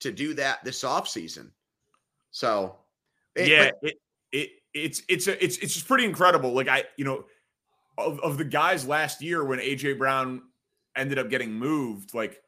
to 0.00 0.10
do 0.10 0.34
that 0.34 0.64
this 0.64 0.82
offseason. 0.82 1.50
So, 2.30 2.76
it, 3.36 3.48
yeah, 3.48 3.70
but, 3.80 3.90
it, 3.90 4.00
it, 4.32 4.50
it's 4.74 5.02
it's 5.08 5.26
a, 5.26 5.44
it's 5.44 5.56
it's 5.58 5.74
just 5.74 5.88
pretty 5.88 6.04
incredible. 6.04 6.52
Like 6.52 6.68
I, 6.68 6.84
you 6.96 7.04
know, 7.04 7.24
of, 7.98 8.20
of 8.20 8.38
the 8.38 8.44
guys 8.44 8.86
last 8.86 9.22
year 9.22 9.44
when 9.44 9.58
AJ 9.58 9.98
Brown 9.98 10.42
ended 10.96 11.18
up 11.18 11.30
getting 11.30 11.52
moved, 11.52 12.14
like 12.14 12.42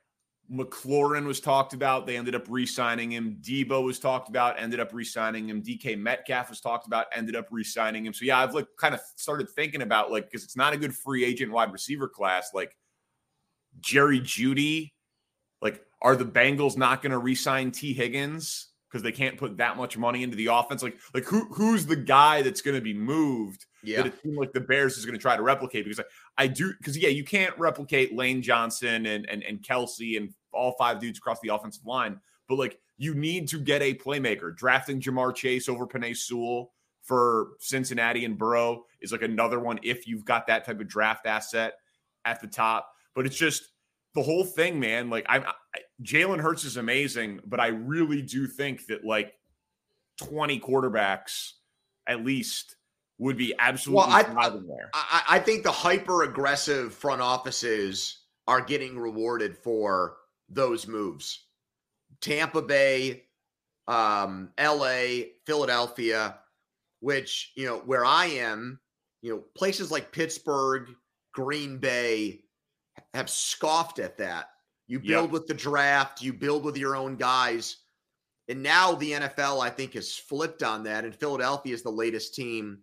McLaurin 0.50 1.24
was 1.24 1.40
talked 1.40 1.72
about. 1.72 2.06
They 2.06 2.16
ended 2.16 2.34
up 2.34 2.44
re-signing 2.48 3.12
him. 3.12 3.38
Deebo 3.40 3.84
was 3.84 3.98
talked 3.98 4.28
about, 4.28 4.60
ended 4.60 4.80
up 4.80 4.92
re-signing 4.92 5.48
him. 5.48 5.62
DK 5.62 5.98
Metcalf 5.98 6.50
was 6.50 6.60
talked 6.60 6.86
about, 6.86 7.06
ended 7.12 7.36
up 7.36 7.48
re-signing 7.50 8.04
him. 8.04 8.12
So 8.12 8.24
yeah, 8.24 8.38
I've 8.38 8.54
like 8.54 8.66
kind 8.78 8.94
of 8.94 9.00
started 9.16 9.48
thinking 9.50 9.82
about 9.82 10.10
like 10.10 10.24
because 10.24 10.44
it's 10.44 10.56
not 10.56 10.72
a 10.72 10.76
good 10.76 10.94
free 10.94 11.24
agent 11.24 11.52
wide 11.52 11.72
receiver 11.72 12.08
class. 12.08 12.50
Like 12.52 12.76
Jerry 13.80 14.20
Jeudy, 14.20 14.92
like 15.60 15.80
are 16.02 16.16
the 16.16 16.26
Bengals 16.26 16.76
not 16.76 17.02
going 17.02 17.12
to 17.12 17.18
re-sign 17.18 17.70
Tee 17.70 17.94
Higgins 17.94 18.71
because 18.92 19.02
they 19.02 19.12
can't 19.12 19.38
put 19.38 19.56
that 19.56 19.78
much 19.78 19.96
money 19.96 20.22
into 20.22 20.36
the 20.36 20.46
offense? 20.46 20.82
Like 20.82 20.98
like 21.14 21.24
who 21.24 21.44
who's 21.52 21.86
the 21.86 21.96
guy 21.96 22.42
that's 22.42 22.60
going 22.60 22.76
to 22.76 22.82
be 22.82 22.94
moved? 22.94 23.64
yeah. 23.82 23.98
that 23.98 24.06
it 24.06 24.22
seemed 24.22 24.36
like 24.36 24.52
the 24.52 24.60
Bears 24.60 24.96
is 24.96 25.04
going 25.04 25.16
to 25.16 25.20
try 25.20 25.36
to 25.36 25.42
replicate 25.42 25.84
because 25.84 26.00
I, 26.00 26.44
I 26.44 26.46
do 26.46 26.72
because 26.78 26.96
yeah, 26.96 27.08
you 27.08 27.24
can't 27.24 27.56
replicate 27.58 28.16
Lane 28.16 28.42
Johnson 28.42 29.06
and, 29.06 29.28
and 29.28 29.42
and 29.42 29.62
Kelce 29.62 30.16
and 30.16 30.32
all 30.52 30.74
five 30.78 31.00
dudes 31.00 31.18
across 31.18 31.40
the 31.40 31.48
offensive 31.48 31.84
line, 31.84 32.20
but 32.48 32.58
like 32.58 32.78
you 32.98 33.14
need 33.14 33.48
to 33.48 33.58
get 33.58 33.82
a 33.82 33.94
playmaker. 33.94 34.54
Drafting 34.54 35.00
Ja'Marr 35.00 35.34
Chase 35.34 35.68
over 35.68 35.86
Penei 35.86 36.16
Sewell 36.16 36.72
for 37.02 37.48
Cincinnati 37.58 38.24
and 38.24 38.38
Burrow 38.38 38.84
is 39.00 39.10
like 39.10 39.22
another 39.22 39.58
one 39.58 39.80
if 39.82 40.06
you've 40.06 40.24
got 40.24 40.46
that 40.46 40.64
type 40.64 40.80
of 40.80 40.86
draft 40.86 41.26
asset 41.26 41.74
at 42.24 42.40
the 42.40 42.46
top. 42.46 42.88
But 43.14 43.26
it's 43.26 43.36
just 43.36 43.71
the 44.14 44.22
whole 44.22 44.44
thing, 44.44 44.78
man. 44.80 45.10
Like 45.10 45.26
I'm 45.28 45.44
Jalen 46.02 46.40
Hurts 46.40 46.64
is 46.64 46.76
amazing, 46.76 47.40
but 47.46 47.60
I 47.60 47.68
really 47.68 48.22
do 48.22 48.46
think 48.46 48.86
that 48.86 49.04
like 49.04 49.34
20 50.18 50.60
quarterbacks 50.60 51.52
at 52.06 52.24
least 52.24 52.76
would 53.18 53.36
be 53.36 53.54
absolutely 53.58 54.08
well, 54.08 54.38
I, 54.38 54.48
there. 54.48 54.90
I, 54.94 55.22
I 55.30 55.38
think 55.38 55.62
the 55.62 55.72
hyper 55.72 56.24
aggressive 56.24 56.92
front 56.92 57.22
offices 57.22 58.22
are 58.48 58.60
getting 58.60 58.98
rewarded 58.98 59.56
for 59.56 60.16
those 60.48 60.88
moves. 60.88 61.46
Tampa 62.20 62.62
Bay, 62.62 63.24
um, 63.86 64.50
LA, 64.58 65.26
Philadelphia, 65.46 66.38
which, 67.00 67.52
you 67.54 67.66
know, 67.66 67.78
where 67.78 68.04
I 68.04 68.26
am, 68.26 68.80
you 69.22 69.32
know, 69.32 69.42
places 69.56 69.90
like 69.90 70.12
Pittsburgh, 70.12 70.88
Green 71.32 71.78
Bay 71.78 72.42
have 73.14 73.30
scoffed 73.30 73.98
at 73.98 74.18
that. 74.18 74.50
You 74.86 74.98
build 74.98 75.26
yep. 75.26 75.30
with 75.30 75.46
the 75.46 75.54
draft, 75.54 76.22
you 76.22 76.32
build 76.32 76.64
with 76.64 76.76
your 76.76 76.96
own 76.96 77.16
guys. 77.16 77.78
And 78.48 78.62
now 78.62 78.94
the 78.94 79.12
NFL, 79.12 79.62
I 79.62 79.70
think, 79.70 79.94
has 79.94 80.14
flipped 80.16 80.62
on 80.62 80.84
that. 80.84 81.04
And 81.04 81.14
Philadelphia 81.14 81.72
is 81.72 81.82
the 81.82 81.90
latest 81.90 82.34
team 82.34 82.80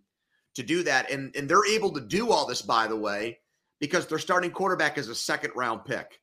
to 0.54 0.62
do 0.62 0.82
that. 0.82 1.10
And, 1.10 1.34
and 1.36 1.48
they're 1.48 1.66
able 1.66 1.92
to 1.92 2.00
do 2.00 2.30
all 2.32 2.46
this, 2.46 2.62
by 2.62 2.86
the 2.86 2.96
way, 2.96 3.38
because 3.78 4.06
their 4.06 4.18
starting 4.18 4.50
quarterback 4.50 4.98
is 4.98 5.08
a 5.08 5.14
second 5.14 5.52
round 5.54 5.84
pick. 5.84 6.20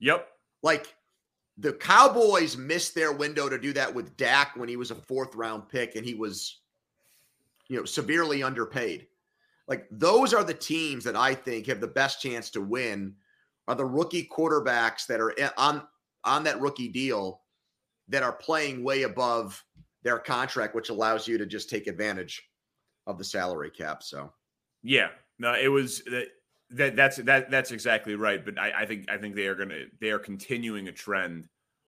Yep. 0.00 0.28
Like 0.62 0.94
the 1.58 1.72
Cowboys 1.72 2.56
missed 2.56 2.94
their 2.94 3.12
window 3.12 3.48
to 3.48 3.58
do 3.58 3.72
that 3.72 3.94
with 3.94 4.16
Dak 4.16 4.56
when 4.56 4.68
he 4.68 4.76
was 4.76 4.90
a 4.90 4.96
fourth 4.96 5.34
round 5.34 5.68
pick 5.68 5.96
and 5.96 6.04
he 6.04 6.14
was, 6.14 6.60
you 7.68 7.78
know, 7.78 7.84
severely 7.84 8.42
underpaid. 8.42 9.06
Like 9.68 9.86
those 9.90 10.32
are 10.32 10.44
the 10.44 10.54
teams 10.54 11.04
that 11.04 11.16
I 11.16 11.34
think 11.34 11.66
have 11.66 11.80
the 11.80 11.88
best 11.88 12.20
chance 12.20 12.50
to 12.50 12.60
win 12.60 13.14
are 13.68 13.74
the 13.74 13.84
rookie 13.84 14.28
quarterbacks 14.30 15.06
that 15.06 15.20
are 15.20 15.34
on 15.56 15.82
on 16.24 16.44
that 16.44 16.60
rookie 16.60 16.88
deal 16.88 17.40
that 18.08 18.22
are 18.22 18.32
playing 18.32 18.84
way 18.84 19.02
above 19.02 19.62
their 20.02 20.18
contract, 20.18 20.74
which 20.74 20.88
allows 20.88 21.26
you 21.26 21.38
to 21.38 21.46
just 21.46 21.68
take 21.68 21.88
advantage 21.88 22.42
of 23.06 23.18
the 23.18 23.24
salary 23.24 23.70
cap. 23.70 24.02
So, 24.02 24.32
yeah, 24.82 25.08
no, 25.38 25.54
it 25.54 25.68
was 25.68 26.02
that, 26.04 26.28
that 26.70 26.96
that's 26.96 27.16
that 27.18 27.50
that's 27.50 27.72
exactly 27.72 28.14
right. 28.14 28.44
But 28.44 28.58
I, 28.58 28.82
I 28.82 28.86
think 28.86 29.10
I 29.10 29.18
think 29.18 29.34
they 29.34 29.46
are 29.46 29.56
gonna 29.56 29.84
they 30.00 30.10
are 30.10 30.18
continuing 30.18 30.88
a 30.88 30.92
trend 30.92 31.48